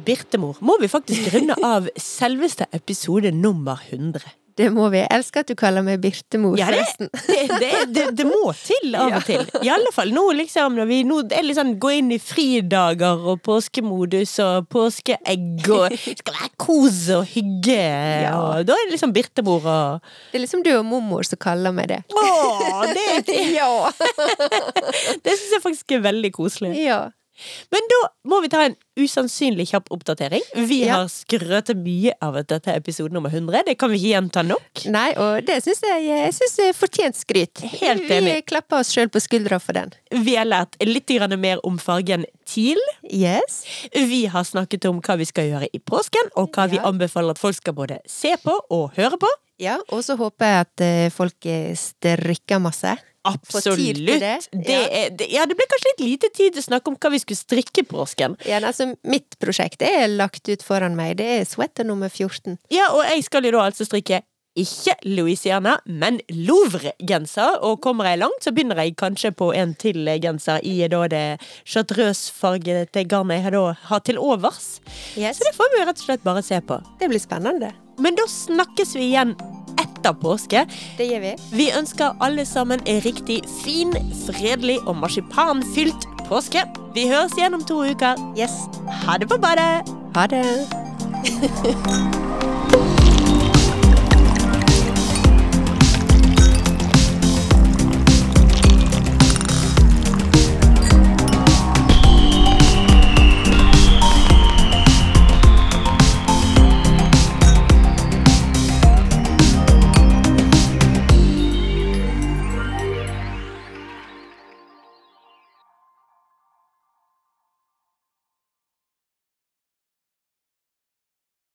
[0.06, 4.22] Birtemor, må vi faktisk runde av selveste episode nummer 100.
[4.60, 4.97] Det må vi.
[5.00, 7.08] Jeg elsker at du kaller meg Birtemor, Ja, forresten.
[7.30, 9.45] det, det, det, det må til av og til.
[9.64, 13.24] I alle fall nå, liksom, når vi nå er litt sånn, går inn i fridager
[13.32, 17.80] og påskemodus og påskeegg og skal være kos og hygge.
[18.34, 21.72] Og da er det liksom Birtemor og Det er liksom du og mormor som kaller
[21.80, 22.02] meg det.
[22.12, 23.72] Å, det, Ja!
[25.24, 26.76] det syns jeg faktisk er veldig koselig.
[26.84, 27.00] ja.
[27.72, 30.44] Men da må vi ta en usannsynlig kjapp oppdatering.
[30.68, 30.96] Vi Ja.
[31.00, 33.64] har skrøtet mye av at dette er episode nummer 100.
[33.66, 34.86] Det kan vi ikke gjenta nok.
[34.86, 37.60] Nei, og det syns jeg Jeg synes er fortjent skryt.
[37.80, 38.36] Helt enig.
[38.36, 39.92] Vi klapper oss sjøl på skuldra for den.
[40.12, 41.10] Vi har lært litt
[41.40, 42.80] mer om fargen TIL.
[43.04, 43.64] Yes.
[43.94, 47.40] Vi har snakket om hva vi skal gjøre i påsken, og hva vi anbefaler at
[47.40, 49.28] folk skal både se på og høre på.
[49.60, 52.94] Ja, og så håper jeg at eh, folk eh, strikker masse.
[53.28, 53.99] Absolutt.
[54.07, 54.38] det.
[54.51, 57.11] Det, er, det, ja, det ble kanskje litt lite tid til å snakke om hva
[57.13, 58.38] vi skulle strikke i påsken.
[58.47, 61.17] Ja, altså, mitt prosjekt er lagt ut foran meg.
[61.20, 62.57] Det er sweater nummer 14.
[62.74, 64.24] Ja, og jeg skal jo da altså strikke
[64.59, 67.59] ikke Louisiana, men Louvre-genser.
[67.65, 71.26] Og kommer jeg langt, så begynner jeg kanskje på en til genser i da det
[71.63, 74.80] chartreuse-fargete garnet jeg da har til overs.
[75.15, 75.39] Yes.
[75.39, 76.82] Så det får vi rett og slett bare se på.
[76.99, 77.72] Det blir spennende.
[78.00, 79.36] Men da snakkes vi igjen
[79.80, 80.66] etter påske.
[80.97, 81.34] Det gjør vi.
[81.56, 83.93] Vi ønsker alle sammen en riktig fin,
[84.26, 86.64] fredelig og marsipanfylt påske.
[86.95, 88.20] Vi høres igjen om to uker.
[88.39, 88.56] Yes.
[89.06, 89.84] Ha det på badet!
[90.16, 90.45] Ha det.